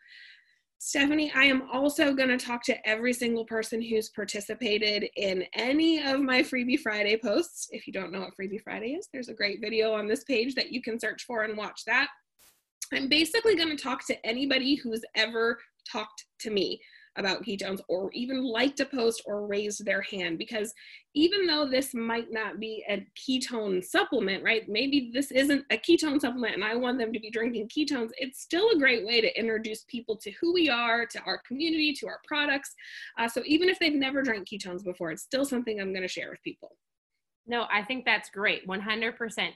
Stephanie, 0.79 1.31
I 1.35 1.45
am 1.45 1.63
also 1.71 2.13
going 2.13 2.29
to 2.29 2.37
talk 2.37 2.63
to 2.65 2.87
every 2.87 3.11
single 3.11 3.45
person 3.45 3.81
who's 3.81 4.09
participated 4.09 5.09
in 5.17 5.43
any 5.55 6.03
of 6.03 6.21
my 6.21 6.43
Freebie 6.43 6.79
Friday 6.79 7.17
posts. 7.17 7.67
If 7.71 7.87
you 7.87 7.93
don't 7.93 8.11
know 8.11 8.19
what 8.19 8.33
Freebie 8.39 8.61
Friday 8.61 8.93
is, 8.93 9.09
there's 9.11 9.29
a 9.29 9.33
great 9.33 9.59
video 9.59 9.93
on 9.93 10.07
this 10.07 10.23
page 10.23 10.53
that 10.53 10.71
you 10.71 10.81
can 10.83 10.99
search 10.99 11.23
for 11.25 11.43
and 11.43 11.57
watch 11.57 11.81
that. 11.87 12.09
I'm 12.93 13.09
basically 13.09 13.55
going 13.55 13.75
to 13.75 13.83
talk 13.83 14.05
to 14.05 14.25
anybody 14.25 14.75
who's 14.75 15.01
ever 15.15 15.57
talked 15.91 16.25
to 16.41 16.51
me 16.51 16.79
about 17.17 17.43
ketones 17.43 17.81
or 17.87 18.09
even 18.13 18.43
liked 18.43 18.79
a 18.79 18.85
post 18.85 19.23
or 19.25 19.47
raised 19.47 19.83
their 19.83 20.01
hand 20.01 20.37
because 20.37 20.73
even 21.13 21.47
though 21.47 21.67
this 21.67 21.93
might 21.93 22.31
not 22.31 22.59
be 22.59 22.83
a 22.89 23.05
ketone 23.17 23.83
supplement, 23.83 24.43
right? 24.43 24.69
Maybe 24.69 25.09
this 25.13 25.31
isn't 25.31 25.65
a 25.71 25.77
ketone 25.77 26.21
supplement 26.21 26.53
and 26.53 26.63
I 26.63 26.75
want 26.75 26.99
them 26.99 27.11
to 27.11 27.19
be 27.19 27.31
drinking 27.31 27.69
ketones. 27.69 28.11
It's 28.17 28.41
still 28.41 28.69
a 28.69 28.77
great 28.77 29.05
way 29.05 29.19
to 29.21 29.39
introduce 29.39 29.83
people 29.85 30.15
to 30.17 30.31
who 30.39 30.53
we 30.53 30.69
are, 30.69 31.05
to 31.07 31.19
our 31.21 31.41
community, 31.47 31.93
to 31.93 32.07
our 32.07 32.19
products. 32.27 32.73
Uh, 33.17 33.27
so 33.27 33.41
even 33.45 33.67
if 33.67 33.79
they've 33.79 33.93
never 33.93 34.21
drank 34.21 34.47
ketones 34.47 34.83
before, 34.83 35.11
it's 35.11 35.23
still 35.23 35.45
something 35.45 35.81
I'm 35.81 35.93
going 35.93 36.03
to 36.03 36.07
share 36.07 36.29
with 36.29 36.43
people. 36.43 36.77
No, 37.47 37.65
I 37.71 37.83
think 37.83 38.05
that's 38.05 38.29
great. 38.29 38.67
100%. 38.67 39.49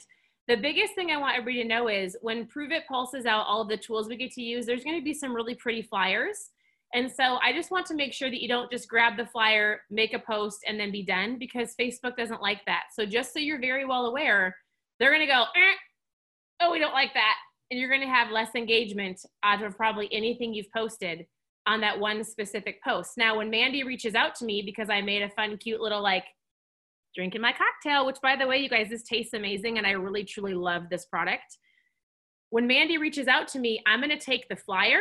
The 0.48 0.58
biggest 0.58 0.96
thing 0.96 1.12
I 1.12 1.18
want 1.18 1.38
everybody 1.38 1.62
to 1.62 1.70
know 1.70 1.88
is 1.88 2.18
when 2.22 2.48
Pruvit 2.48 2.86
pulses 2.88 3.26
out 3.26 3.46
all 3.46 3.64
the 3.66 3.78
tools 3.78 4.08
we 4.08 4.18
get 4.18 4.32
to 4.32 4.42
use, 4.42 4.66
there's 4.66 4.84
going 4.84 4.98
to 4.98 5.04
be 5.04 5.14
some 5.14 5.36
really 5.36 5.56
pretty 5.56 5.84
flyers 5.84 6.50
and 6.94 7.10
so 7.10 7.38
I 7.42 7.54
just 7.54 7.72
want 7.72 7.86
to 7.88 7.96
make 7.96 8.14
sure 8.14 8.30
that 8.30 8.42
you 8.42 8.50
don't 8.50 8.70
just 8.70 8.90
grab 8.90 9.16
the 9.16 9.26
flyer, 9.26 9.82
make 9.90 10.14
a 10.14 10.20
post, 10.20 10.60
and 10.68 10.80
then 10.80 10.92
be 10.92 11.04
done 11.04 11.38
because 11.40 11.76
Facebook 11.80 12.18
doesn't 12.18 12.42
like 12.42 12.66
that. 12.66 12.86
So 12.94 13.06
just 13.06 13.34
so 13.34 13.40
you're 13.40 13.62
very 13.62 13.86
well 13.86 14.08
aware, 14.08 14.56
they're 15.00 15.12
going 15.12 15.26
to 15.26 15.34
go, 15.34 15.44
eh, 15.56 15.76
oh, 16.62 16.72
we 16.72 16.80
don't 16.80 16.94
like 16.94 17.14
that. 17.14 17.36
And 17.70 17.80
you're 17.80 17.90
going 17.90 18.02
to 18.02 18.08
have 18.08 18.32
less 18.32 18.50
engagement 18.56 19.22
out 19.44 19.64
of 19.64 19.78
probably 19.78 20.10
anything 20.12 20.54
you've 20.54 20.72
posted 20.76 21.26
on 21.66 21.80
that 21.80 21.98
one 21.98 22.24
specific 22.26 22.84
post. 22.84 23.12
Now, 23.18 23.38
when 23.38 23.50
Mandy 23.50 23.84
reaches 23.84 24.14
out 24.14 24.36
to 24.36 24.46
me 24.46 24.62
because 24.66 24.90
I 24.90 25.02
made 25.02 25.22
a 25.22 25.30
fun, 25.30 25.56
cute 25.58 25.80
little 25.80 26.02
like 26.02 26.26
drinking 27.16 27.42
my 27.42 27.54
cocktail, 27.54 28.06
which 28.06 28.20
by 28.22 28.36
the 28.36 28.48
way, 28.48 28.58
you 28.58 28.68
guys, 28.68 28.90
this 28.90 29.04
tastes 29.04 29.34
amazing 29.34 29.78
and 29.78 29.88
I 29.88 29.92
really, 29.92 30.26
truly 30.26 30.54
love 30.54 30.84
this 30.90 31.06
product. 31.06 31.58
When 32.50 32.68
Mandy 32.68 32.98
reaches 32.98 33.28
out 33.28 33.48
to 33.50 33.60
me, 33.60 33.82
I'm 33.88 34.02
to 34.02 34.18
take 34.18 34.50
the 34.50 34.58
flyer 34.58 35.00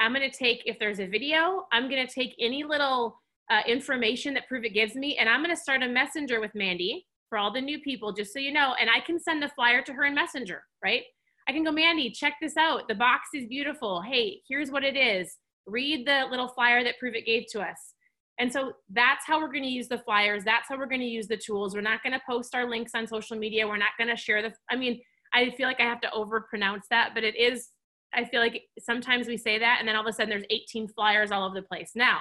I'm 0.00 0.12
going 0.12 0.28
to 0.28 0.36
take, 0.36 0.62
if 0.66 0.78
there's 0.78 1.00
a 1.00 1.06
video, 1.06 1.66
I'm 1.72 1.88
going 1.88 2.06
to 2.06 2.12
take 2.12 2.34
any 2.40 2.64
little 2.64 3.20
uh, 3.50 3.60
information 3.66 4.34
that 4.34 4.44
Pruvit 4.50 4.74
gives 4.74 4.94
me, 4.94 5.16
and 5.18 5.28
I'm 5.28 5.42
going 5.42 5.54
to 5.54 5.60
start 5.60 5.82
a 5.82 5.88
messenger 5.88 6.40
with 6.40 6.52
Mandy 6.54 7.06
for 7.28 7.38
all 7.38 7.52
the 7.52 7.60
new 7.60 7.80
people, 7.80 8.12
just 8.12 8.32
so 8.32 8.38
you 8.38 8.52
know. 8.52 8.74
And 8.80 8.90
I 8.90 9.00
can 9.00 9.18
send 9.18 9.42
the 9.42 9.48
flyer 9.48 9.82
to 9.82 9.92
her 9.92 10.04
in 10.04 10.14
Messenger, 10.14 10.62
right? 10.82 11.02
I 11.48 11.52
can 11.52 11.64
go, 11.64 11.72
Mandy, 11.72 12.10
check 12.10 12.34
this 12.40 12.56
out. 12.56 12.88
The 12.88 12.94
box 12.94 13.28
is 13.34 13.46
beautiful. 13.46 14.02
Hey, 14.02 14.40
here's 14.48 14.70
what 14.70 14.84
it 14.84 14.96
is. 14.96 15.36
Read 15.66 16.06
the 16.06 16.26
little 16.30 16.48
flyer 16.48 16.84
that 16.84 16.96
Pruvit 17.02 17.24
gave 17.24 17.44
to 17.52 17.60
us. 17.60 17.94
And 18.38 18.52
so 18.52 18.72
that's 18.90 19.26
how 19.26 19.40
we're 19.40 19.52
going 19.52 19.62
to 19.62 19.68
use 19.68 19.88
the 19.88 19.98
flyers. 19.98 20.44
That's 20.44 20.68
how 20.68 20.76
we're 20.76 20.86
going 20.86 21.00
to 21.00 21.06
use 21.06 21.28
the 21.28 21.36
tools. 21.36 21.74
We're 21.74 21.80
not 21.80 22.02
going 22.02 22.12
to 22.12 22.20
post 22.28 22.54
our 22.54 22.68
links 22.68 22.92
on 22.94 23.06
social 23.06 23.36
media. 23.36 23.66
We're 23.66 23.76
not 23.76 23.90
going 23.98 24.10
to 24.10 24.16
share 24.16 24.42
the, 24.42 24.52
I 24.70 24.76
mean, 24.76 25.00
I 25.34 25.50
feel 25.56 25.66
like 25.66 25.80
I 25.80 25.84
have 25.84 26.00
to 26.02 26.12
over 26.12 26.40
pronounce 26.40 26.86
that, 26.90 27.10
but 27.14 27.24
it 27.24 27.36
is 27.36 27.68
I 28.14 28.24
feel 28.24 28.40
like 28.40 28.64
sometimes 28.78 29.26
we 29.26 29.36
say 29.36 29.58
that 29.58 29.76
and 29.78 29.88
then 29.88 29.96
all 29.96 30.02
of 30.02 30.08
a 30.08 30.12
sudden 30.12 30.30
there's 30.30 30.44
18 30.50 30.88
flyers 30.88 31.30
all 31.30 31.44
over 31.44 31.54
the 31.54 31.66
place. 31.66 31.92
Now, 31.94 32.18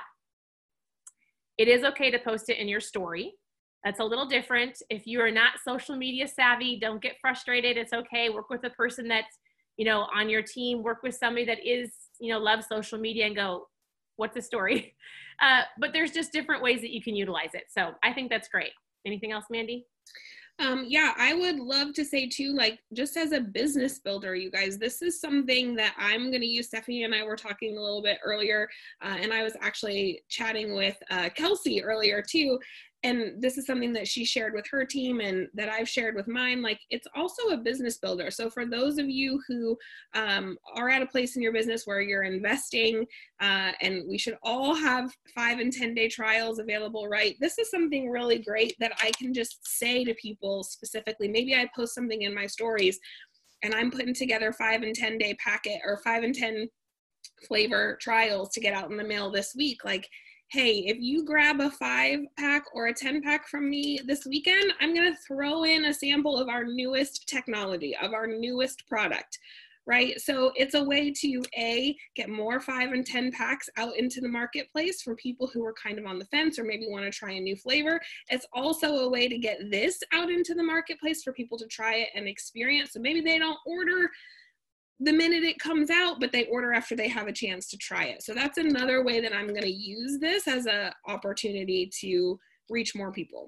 it 1.57 1.67
is 1.67 1.83
okay 1.83 2.09
to 2.11 2.19
post 2.19 2.49
it 2.49 2.57
in 2.57 2.67
your 2.67 2.79
story. 2.79 3.33
That's 3.83 3.99
a 3.99 4.03
little 4.03 4.27
different. 4.27 4.81
If 4.89 5.05
you 5.05 5.21
are 5.21 5.31
not 5.31 5.53
social 5.65 5.95
media 5.95 6.27
savvy, 6.27 6.79
don't 6.79 7.01
get 7.01 7.17
frustrated. 7.19 7.77
It's 7.77 7.93
okay. 7.93 8.29
Work 8.29 8.49
with 8.49 8.63
a 8.63 8.69
person 8.71 9.07
that's, 9.07 9.37
you 9.77 9.85
know, 9.85 10.07
on 10.15 10.29
your 10.29 10.43
team. 10.43 10.83
Work 10.83 11.03
with 11.03 11.15
somebody 11.15 11.45
that 11.45 11.65
is, 11.65 11.91
you 12.19 12.31
know, 12.31 12.39
loves 12.39 12.67
social 12.67 12.99
media 12.99 13.25
and 13.25 13.35
go, 13.35 13.67
what's 14.17 14.35
the 14.35 14.41
story? 14.41 14.95
Uh, 15.41 15.63
but 15.79 15.91
there's 15.91 16.11
just 16.11 16.31
different 16.31 16.61
ways 16.61 16.81
that 16.81 16.91
you 16.91 17.01
can 17.01 17.15
utilize 17.15 17.55
it. 17.55 17.63
So 17.67 17.93
I 18.03 18.13
think 18.13 18.29
that's 18.29 18.47
great. 18.47 18.73
Anything 19.07 19.31
else, 19.31 19.45
Mandy? 19.49 19.87
Um, 20.59 20.85
yeah, 20.87 21.13
I 21.17 21.33
would 21.33 21.59
love 21.59 21.93
to 21.93 22.05
say 22.05 22.27
too, 22.27 22.53
like 22.53 22.79
just 22.93 23.17
as 23.17 23.31
a 23.31 23.41
business 23.41 23.97
builder, 23.99 24.35
you 24.35 24.51
guys, 24.51 24.77
this 24.77 25.01
is 25.01 25.19
something 25.19 25.75
that 25.75 25.95
I'm 25.97 26.29
going 26.29 26.41
to 26.41 26.47
use. 26.47 26.67
Stephanie 26.67 27.03
and 27.03 27.15
I 27.15 27.23
were 27.23 27.35
talking 27.35 27.75
a 27.75 27.81
little 27.81 28.03
bit 28.03 28.19
earlier, 28.23 28.69
uh, 29.01 29.17
and 29.19 29.33
I 29.33 29.43
was 29.43 29.55
actually 29.59 30.23
chatting 30.29 30.75
with 30.75 30.97
uh, 31.09 31.29
Kelsey 31.35 31.83
earlier 31.83 32.21
too 32.21 32.59
and 33.03 33.41
this 33.41 33.57
is 33.57 33.65
something 33.65 33.93
that 33.93 34.07
she 34.07 34.23
shared 34.23 34.53
with 34.53 34.65
her 34.69 34.85
team 34.85 35.21
and 35.21 35.47
that 35.55 35.69
I've 35.69 35.89
shared 35.89 36.15
with 36.15 36.27
mine. 36.27 36.61
Like 36.61 36.79
it's 36.91 37.07
also 37.15 37.49
a 37.49 37.57
business 37.57 37.97
builder. 37.97 38.29
So 38.29 38.49
for 38.49 38.65
those 38.65 38.99
of 38.99 39.09
you 39.09 39.41
who 39.47 39.75
um, 40.13 40.57
are 40.75 40.89
at 40.89 41.01
a 41.01 41.07
place 41.07 41.35
in 41.35 41.41
your 41.41 41.51
business 41.51 41.87
where 41.87 42.01
you're 42.01 42.23
investing, 42.23 43.05
uh, 43.41 43.71
and 43.81 44.03
we 44.07 44.19
should 44.19 44.37
all 44.43 44.75
have 44.75 45.11
five 45.33 45.59
and 45.59 45.73
10 45.73 45.95
day 45.95 46.09
trials 46.09 46.59
available, 46.59 47.07
right? 47.07 47.35
This 47.39 47.57
is 47.57 47.71
something 47.71 48.09
really 48.09 48.37
great 48.37 48.75
that 48.79 48.93
I 49.01 49.11
can 49.17 49.33
just 49.33 49.59
say 49.65 50.03
to 50.03 50.13
people 50.15 50.63
specifically. 50.63 51.27
Maybe 51.27 51.55
I 51.55 51.69
post 51.75 51.95
something 51.95 52.21
in 52.21 52.35
my 52.35 52.45
stories 52.45 52.99
and 53.63 53.73
I'm 53.73 53.89
putting 53.89 54.13
together 54.13 54.53
five 54.53 54.83
and 54.83 54.95
10 54.95 55.17
day 55.17 55.35
packet 55.43 55.81
or 55.83 56.01
five 56.03 56.23
and 56.23 56.35
10 56.35 56.67
flavor 57.47 57.97
trials 57.99 58.49
to 58.49 58.59
get 58.59 58.73
out 58.73 58.91
in 58.91 58.97
the 58.97 59.03
mail 59.03 59.31
this 59.31 59.55
week. 59.55 59.83
Like, 59.83 60.07
hey, 60.51 60.79
if 60.79 60.97
you 60.99 61.23
grab 61.23 61.61
a 61.61 61.71
five 61.71 62.19
pack 62.37 62.65
or 62.73 62.87
a 62.87 62.93
10 62.93 63.21
pack 63.21 63.47
from 63.47 63.69
me 63.69 63.97
this 64.05 64.25
weekend, 64.25 64.73
I'm 64.81 64.93
going 64.93 65.09
to 65.09 65.19
throw 65.25 65.63
in 65.63 65.85
a 65.85 65.93
sample 65.93 66.37
of 66.37 66.49
our 66.49 66.65
newest 66.65 67.29
technology, 67.29 67.95
of 67.95 68.11
our 68.11 68.27
newest 68.27 68.85
product, 68.85 69.39
right? 69.87 70.19
So 70.19 70.51
it's 70.55 70.73
a 70.73 70.83
way 70.83 71.09
to 71.21 71.41
A, 71.57 71.95
get 72.17 72.27
more 72.27 72.59
five 72.59 72.91
and 72.91 73.05
10 73.05 73.31
packs 73.31 73.69
out 73.77 73.95
into 73.95 74.19
the 74.19 74.27
marketplace 74.27 75.01
for 75.01 75.15
people 75.15 75.49
who 75.53 75.65
are 75.65 75.73
kind 75.81 75.97
of 75.97 76.05
on 76.05 76.19
the 76.19 76.25
fence 76.25 76.59
or 76.59 76.65
maybe 76.65 76.85
want 76.89 77.05
to 77.05 77.11
try 77.11 77.31
a 77.31 77.39
new 77.39 77.55
flavor. 77.55 78.01
It's 78.29 78.45
also 78.51 78.87
a 78.97 79.09
way 79.09 79.29
to 79.29 79.37
get 79.37 79.71
this 79.71 80.03
out 80.11 80.29
into 80.29 80.53
the 80.53 80.63
marketplace 80.63 81.23
for 81.23 81.31
people 81.31 81.57
to 81.59 81.67
try 81.67 81.95
it 81.95 82.09
and 82.13 82.27
experience. 82.27 82.91
So 82.91 82.99
maybe 82.99 83.21
they 83.21 83.39
don't 83.39 83.59
order 83.65 84.09
the 85.03 85.11
minute 85.11 85.43
it 85.43 85.57
comes 85.59 85.89
out, 85.89 86.19
but 86.19 86.31
they 86.31 86.45
order 86.45 86.73
after 86.73 86.95
they 86.95 87.07
have 87.07 87.27
a 87.27 87.33
chance 87.33 87.67
to 87.67 87.77
try 87.77 88.05
it. 88.05 88.21
So 88.21 88.35
that's 88.35 88.59
another 88.59 89.03
way 89.03 89.19
that 89.19 89.33
I'm 89.33 89.47
going 89.47 89.63
to 89.63 89.71
use 89.71 90.19
this 90.19 90.47
as 90.47 90.67
an 90.67 90.91
opportunity 91.07 91.89
to 92.01 92.39
reach 92.69 92.95
more 92.95 93.11
people. 93.11 93.47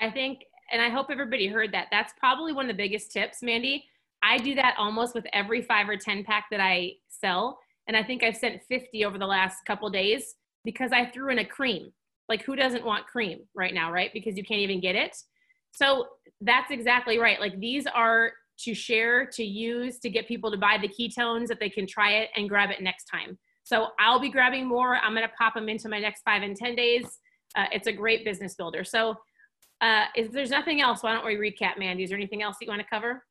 I 0.00 0.10
think, 0.10 0.44
and 0.72 0.80
I 0.80 0.88
hope 0.88 1.08
everybody 1.10 1.48
heard 1.48 1.72
that. 1.72 1.88
That's 1.90 2.12
probably 2.20 2.52
one 2.52 2.70
of 2.70 2.76
the 2.76 2.82
biggest 2.82 3.10
tips, 3.10 3.42
Mandy. 3.42 3.84
I 4.22 4.38
do 4.38 4.54
that 4.54 4.76
almost 4.78 5.14
with 5.14 5.26
every 5.32 5.60
five 5.60 5.88
or 5.88 5.96
10 5.96 6.22
pack 6.22 6.46
that 6.52 6.60
I 6.60 6.92
sell. 7.08 7.58
And 7.88 7.96
I 7.96 8.04
think 8.04 8.22
I've 8.22 8.36
sent 8.36 8.62
50 8.68 9.04
over 9.04 9.18
the 9.18 9.26
last 9.26 9.64
couple 9.66 9.90
days 9.90 10.36
because 10.64 10.92
I 10.92 11.06
threw 11.06 11.30
in 11.30 11.40
a 11.40 11.44
cream. 11.44 11.92
Like, 12.28 12.42
who 12.42 12.54
doesn't 12.54 12.84
want 12.84 13.06
cream 13.06 13.40
right 13.54 13.74
now, 13.74 13.90
right? 13.92 14.10
Because 14.12 14.36
you 14.36 14.44
can't 14.44 14.60
even 14.60 14.80
get 14.80 14.94
it. 14.94 15.16
So 15.72 16.06
that's 16.40 16.70
exactly 16.70 17.18
right. 17.18 17.40
Like, 17.40 17.58
these 17.58 17.86
are 17.86 18.32
to 18.64 18.74
share, 18.74 19.26
to 19.26 19.44
use, 19.44 19.98
to 20.00 20.10
get 20.10 20.26
people 20.26 20.50
to 20.50 20.56
buy 20.56 20.78
the 20.80 20.88
ketones 20.88 21.46
that 21.48 21.60
they 21.60 21.70
can 21.70 21.86
try 21.86 22.12
it 22.12 22.30
and 22.36 22.48
grab 22.48 22.70
it 22.70 22.82
next 22.82 23.04
time. 23.04 23.38
So 23.64 23.88
I'll 23.98 24.20
be 24.20 24.30
grabbing 24.30 24.66
more. 24.66 24.96
I'm 24.96 25.12
going 25.12 25.26
to 25.26 25.34
pop 25.36 25.54
them 25.54 25.68
into 25.68 25.88
my 25.88 25.98
next 25.98 26.22
five 26.22 26.42
and 26.42 26.56
10 26.56 26.76
days. 26.76 27.04
Uh, 27.56 27.66
it's 27.72 27.86
a 27.86 27.92
great 27.92 28.24
business 28.24 28.54
builder. 28.54 28.84
So 28.84 29.16
uh, 29.80 30.04
if 30.14 30.30
there's 30.30 30.50
nothing 30.50 30.80
else, 30.80 31.02
why 31.02 31.12
don't 31.12 31.26
we 31.26 31.34
recap, 31.36 31.78
Mandy? 31.78 32.04
Is 32.04 32.10
there 32.10 32.18
anything 32.18 32.42
else 32.42 32.56
that 32.60 32.66
you 32.66 32.70
want 32.70 32.82
to 32.82 32.88
cover? 32.88 33.24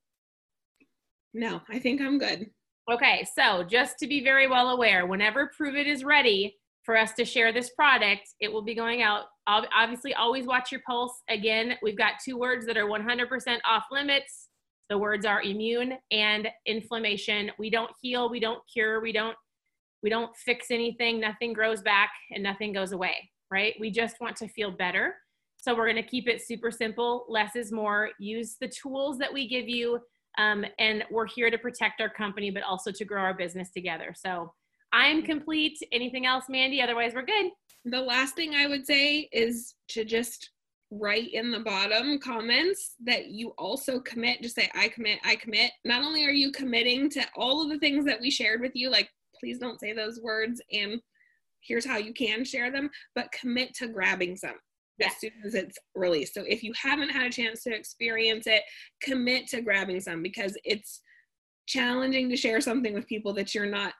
No, 1.33 1.61
I 1.69 1.79
think 1.79 2.01
I'm 2.01 2.17
good. 2.17 2.49
Okay, 2.91 3.25
so 3.35 3.63
just 3.63 3.97
to 3.99 4.07
be 4.07 4.23
very 4.23 4.47
well 4.47 4.69
aware, 4.69 5.07
whenever 5.07 5.49
Pruvit 5.59 5.87
is 5.87 6.03
ready 6.03 6.55
for 6.83 6.95
us 6.95 7.13
to 7.13 7.25
share 7.25 7.51
this 7.51 7.71
product, 7.71 8.29
it 8.39 8.51
will 8.51 8.61
be 8.61 8.75
going 8.75 9.01
out. 9.01 9.25
Obviously, 9.47 10.13
always 10.13 10.45
watch 10.45 10.71
your 10.71 10.81
pulse. 10.85 11.23
Again, 11.29 11.77
we've 11.81 11.97
got 11.97 12.13
two 12.23 12.37
words 12.37 12.65
that 12.67 12.77
are 12.77 12.85
100% 12.85 13.27
off 13.65 13.85
limits. 13.91 14.49
The 14.89 14.97
words 14.97 15.25
are 15.25 15.41
immune 15.41 15.93
and 16.11 16.47
inflammation. 16.65 17.51
We 17.57 17.69
don't 17.69 17.91
heal, 18.01 18.29
we 18.29 18.39
don't 18.39 18.61
cure, 18.71 19.01
we 19.01 19.11
don't 19.11 19.35
we 20.03 20.09
don't 20.11 20.35
fix 20.35 20.69
anything, 20.69 21.19
nothing 21.19 21.51
grows 21.51 21.81
back 21.81 22.11
and 22.31 22.43
nothing 22.43 22.71
goes 22.73 22.91
away, 22.91 23.31
right? 23.49 23.73
We 23.79 23.89
just 23.89 24.21
want 24.21 24.35
to 24.35 24.47
feel 24.47 24.69
better. 24.69 25.15
So 25.57 25.73
we're 25.75 25.91
going 25.91 26.03
to 26.03 26.07
keep 26.07 26.27
it 26.27 26.45
super 26.45 26.69
simple. 26.69 27.25
Less 27.27 27.55
is 27.55 27.71
more. 27.71 28.11
Use 28.19 28.55
the 28.61 28.67
tools 28.67 29.17
that 29.17 29.33
we 29.33 29.47
give 29.47 29.67
you. 29.67 29.99
Um, 30.37 30.63
and 30.77 31.03
we're 31.09 31.25
here 31.25 31.49
to 31.49 31.57
protect 31.57 32.01
our 32.01 32.09
company, 32.09 32.51
but 32.51 32.61
also 32.61 32.91
to 32.91 33.03
grow 33.03 33.23
our 33.23 33.33
business 33.33 33.71
together. 33.71 34.13
So 34.15 34.53
I 34.93 35.07
am 35.07 35.23
complete. 35.23 35.79
Anything 35.91 36.27
else, 36.27 36.45
Mandy? 36.49 36.83
Otherwise, 36.83 37.13
we're 37.15 37.25
good. 37.25 37.49
The 37.85 38.01
last 38.01 38.35
thing 38.35 38.53
I 38.53 38.67
would 38.67 38.85
say 38.85 39.27
is 39.31 39.73
to 39.89 40.05
just 40.05 40.51
write 40.99 41.33
in 41.33 41.51
the 41.51 41.59
bottom 41.59 42.19
comments 42.19 42.95
that 43.03 43.27
you 43.27 43.49
also 43.57 43.99
commit. 43.99 44.41
Just 44.41 44.55
say, 44.55 44.69
I 44.75 44.87
commit, 44.89 45.19
I 45.23 45.35
commit. 45.35 45.71
Not 45.83 46.03
only 46.03 46.25
are 46.25 46.31
you 46.31 46.51
committing 46.51 47.09
to 47.11 47.23
all 47.35 47.61
of 47.61 47.69
the 47.69 47.79
things 47.79 48.05
that 48.05 48.21
we 48.21 48.31
shared 48.31 48.61
with 48.61 48.71
you, 48.75 48.89
like 48.89 49.09
please 49.39 49.59
don't 49.59 49.79
say 49.79 49.93
those 49.93 50.19
words 50.21 50.61
and 50.71 50.99
here's 51.61 51.85
how 51.85 51.97
you 51.97 52.13
can 52.13 52.43
share 52.43 52.71
them 52.71 52.89
but 53.15 53.31
commit 53.31 53.73
to 53.75 53.87
grabbing 53.87 54.35
some 54.35 54.55
as 55.01 55.11
soon 55.19 55.31
as 55.45 55.55
it's 55.55 55.77
released 55.93 56.33
so 56.33 56.43
if 56.47 56.63
you 56.63 56.71
haven't 56.81 57.09
had 57.09 57.27
a 57.27 57.29
chance 57.29 57.63
to 57.63 57.73
experience 57.73 58.47
it 58.47 58.61
commit 59.01 59.47
to 59.47 59.61
grabbing 59.61 59.99
some 59.99 60.23
because 60.23 60.57
it's 60.63 61.01
challenging 61.67 62.29
to 62.29 62.37
share 62.37 62.61
something 62.61 62.93
with 62.93 63.07
people 63.07 63.33
that 63.33 63.53
you're 63.53 63.65
not 63.65 63.93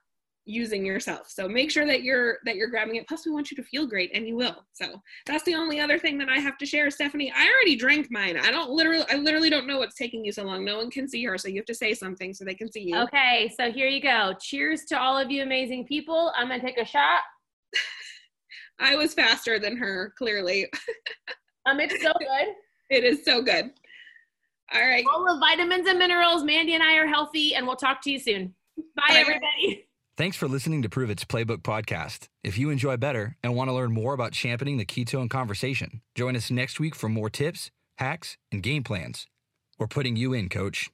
using 0.46 0.86
yourself. 0.86 1.30
So 1.30 1.48
make 1.48 1.72
sure 1.72 1.86
that 1.86 2.04
you're 2.04 2.38
that 2.46 2.56
you're 2.56 2.70
grabbing 2.70 2.96
it. 2.96 3.08
Plus, 3.08 3.26
we 3.26 3.32
want 3.32 3.52
you 3.52 3.58
to 3.58 3.64
feel 3.64 3.88
great, 3.88 4.12
and 4.14 4.28
you 4.28 4.36
will. 4.36 4.66
So 4.74 5.02
that's 5.26 5.44
the 5.44 5.56
only 5.56 5.80
other 5.80 5.98
thing 5.98 6.18
that 6.20 6.30
I 6.30 6.40
have 6.40 6.58
to 6.60 6.66
share, 6.66 6.90
Stephanie. 6.92 7.34
I 7.36 7.48
already 7.48 7.76
drank 7.76 8.12
mine. 8.12 8.38
I 8.38 8.52
don't 8.52 8.70
literally, 8.70 9.06
I 9.10 9.16
literally 9.16 9.50
don't 9.50 9.68
know 9.68 9.80
what's 9.80 9.96
taking 9.96 10.24
you 10.24 10.32
so 10.32 10.44
long. 10.44 10.64
No 10.64 10.78
one 10.78 10.92
can 10.92 11.08
see 11.08 11.24
her, 11.26 11.38
so 11.38 11.48
you 11.48 11.58
have 11.58 11.66
to 11.66 11.76
say 11.76 11.94
something 11.94 12.34
so 12.34 12.46
they 12.46 12.54
can 12.54 12.72
see 12.72 12.84
you. 12.84 12.98
Okay, 12.98 13.52
so 13.60 13.72
here 13.72 13.88
you 13.88 14.02
go. 14.02 14.34
Cheers 14.40 14.86
to 14.86 15.00
all 15.00 15.18
of 15.18 15.32
you 15.32 15.44
amazing 15.44 15.86
people. 15.86 16.32
I'm 16.36 16.48
gonna 16.48 16.62
take 16.62 16.78
a 16.78 16.86
shot. 16.86 17.22
I 18.80 18.96
was 18.96 19.14
faster 19.14 19.60
than 19.60 19.78
her, 19.78 20.14
clearly. 20.18 20.68
um, 21.66 21.80
it's 21.80 22.02
so 22.02 22.14
good. 22.20 22.54
It 22.90 23.04
is 23.04 23.24
so 23.26 23.42
good. 23.42 23.72
All 24.74 24.82
right. 24.82 25.06
All 25.12 25.32
of 25.32 25.40
vitamins 25.40 25.88
and 25.88 26.00
minerals. 26.00 26.44
Mandy 26.44 26.74
and 26.74 26.84
I 26.84 26.96
are 26.96 27.08
healthy, 27.08 27.56
and 27.56 27.66
we'll 27.66 27.76
talk 27.76 28.02
to 28.04 28.12
you 28.12 28.20
soon. 28.20 28.54
Bye, 28.96 29.04
Bye. 29.10 29.16
everybody. 29.18 29.88
Thanks 30.18 30.38
for 30.38 30.48
listening 30.48 30.82
to 30.82 30.88
Pruvit's 30.88 31.26
Playbook 31.26 31.58
podcast. 31.58 32.30
If 32.42 32.58
you 32.58 32.70
enjoy 32.70 32.96
better 32.96 33.36
and 33.44 33.54
want 33.54 33.68
to 33.70 33.74
learn 33.74 33.92
more 33.92 34.14
about 34.14 34.32
championing 34.32 34.78
the 34.78 34.86
ketone 34.86 35.30
conversation, 35.30 36.00
join 36.16 36.38
us 36.38 36.50
next 36.50 36.80
week 36.80 36.96
for 36.96 37.10
more 37.10 37.30
tips, 37.30 37.70
hacks, 37.98 38.38
and 38.50 38.64
game 38.64 38.82
plans. 38.86 39.28
We're 39.78 39.88
putting 39.88 40.16
you 40.16 40.32
in, 40.32 40.48
coach. 40.48 40.90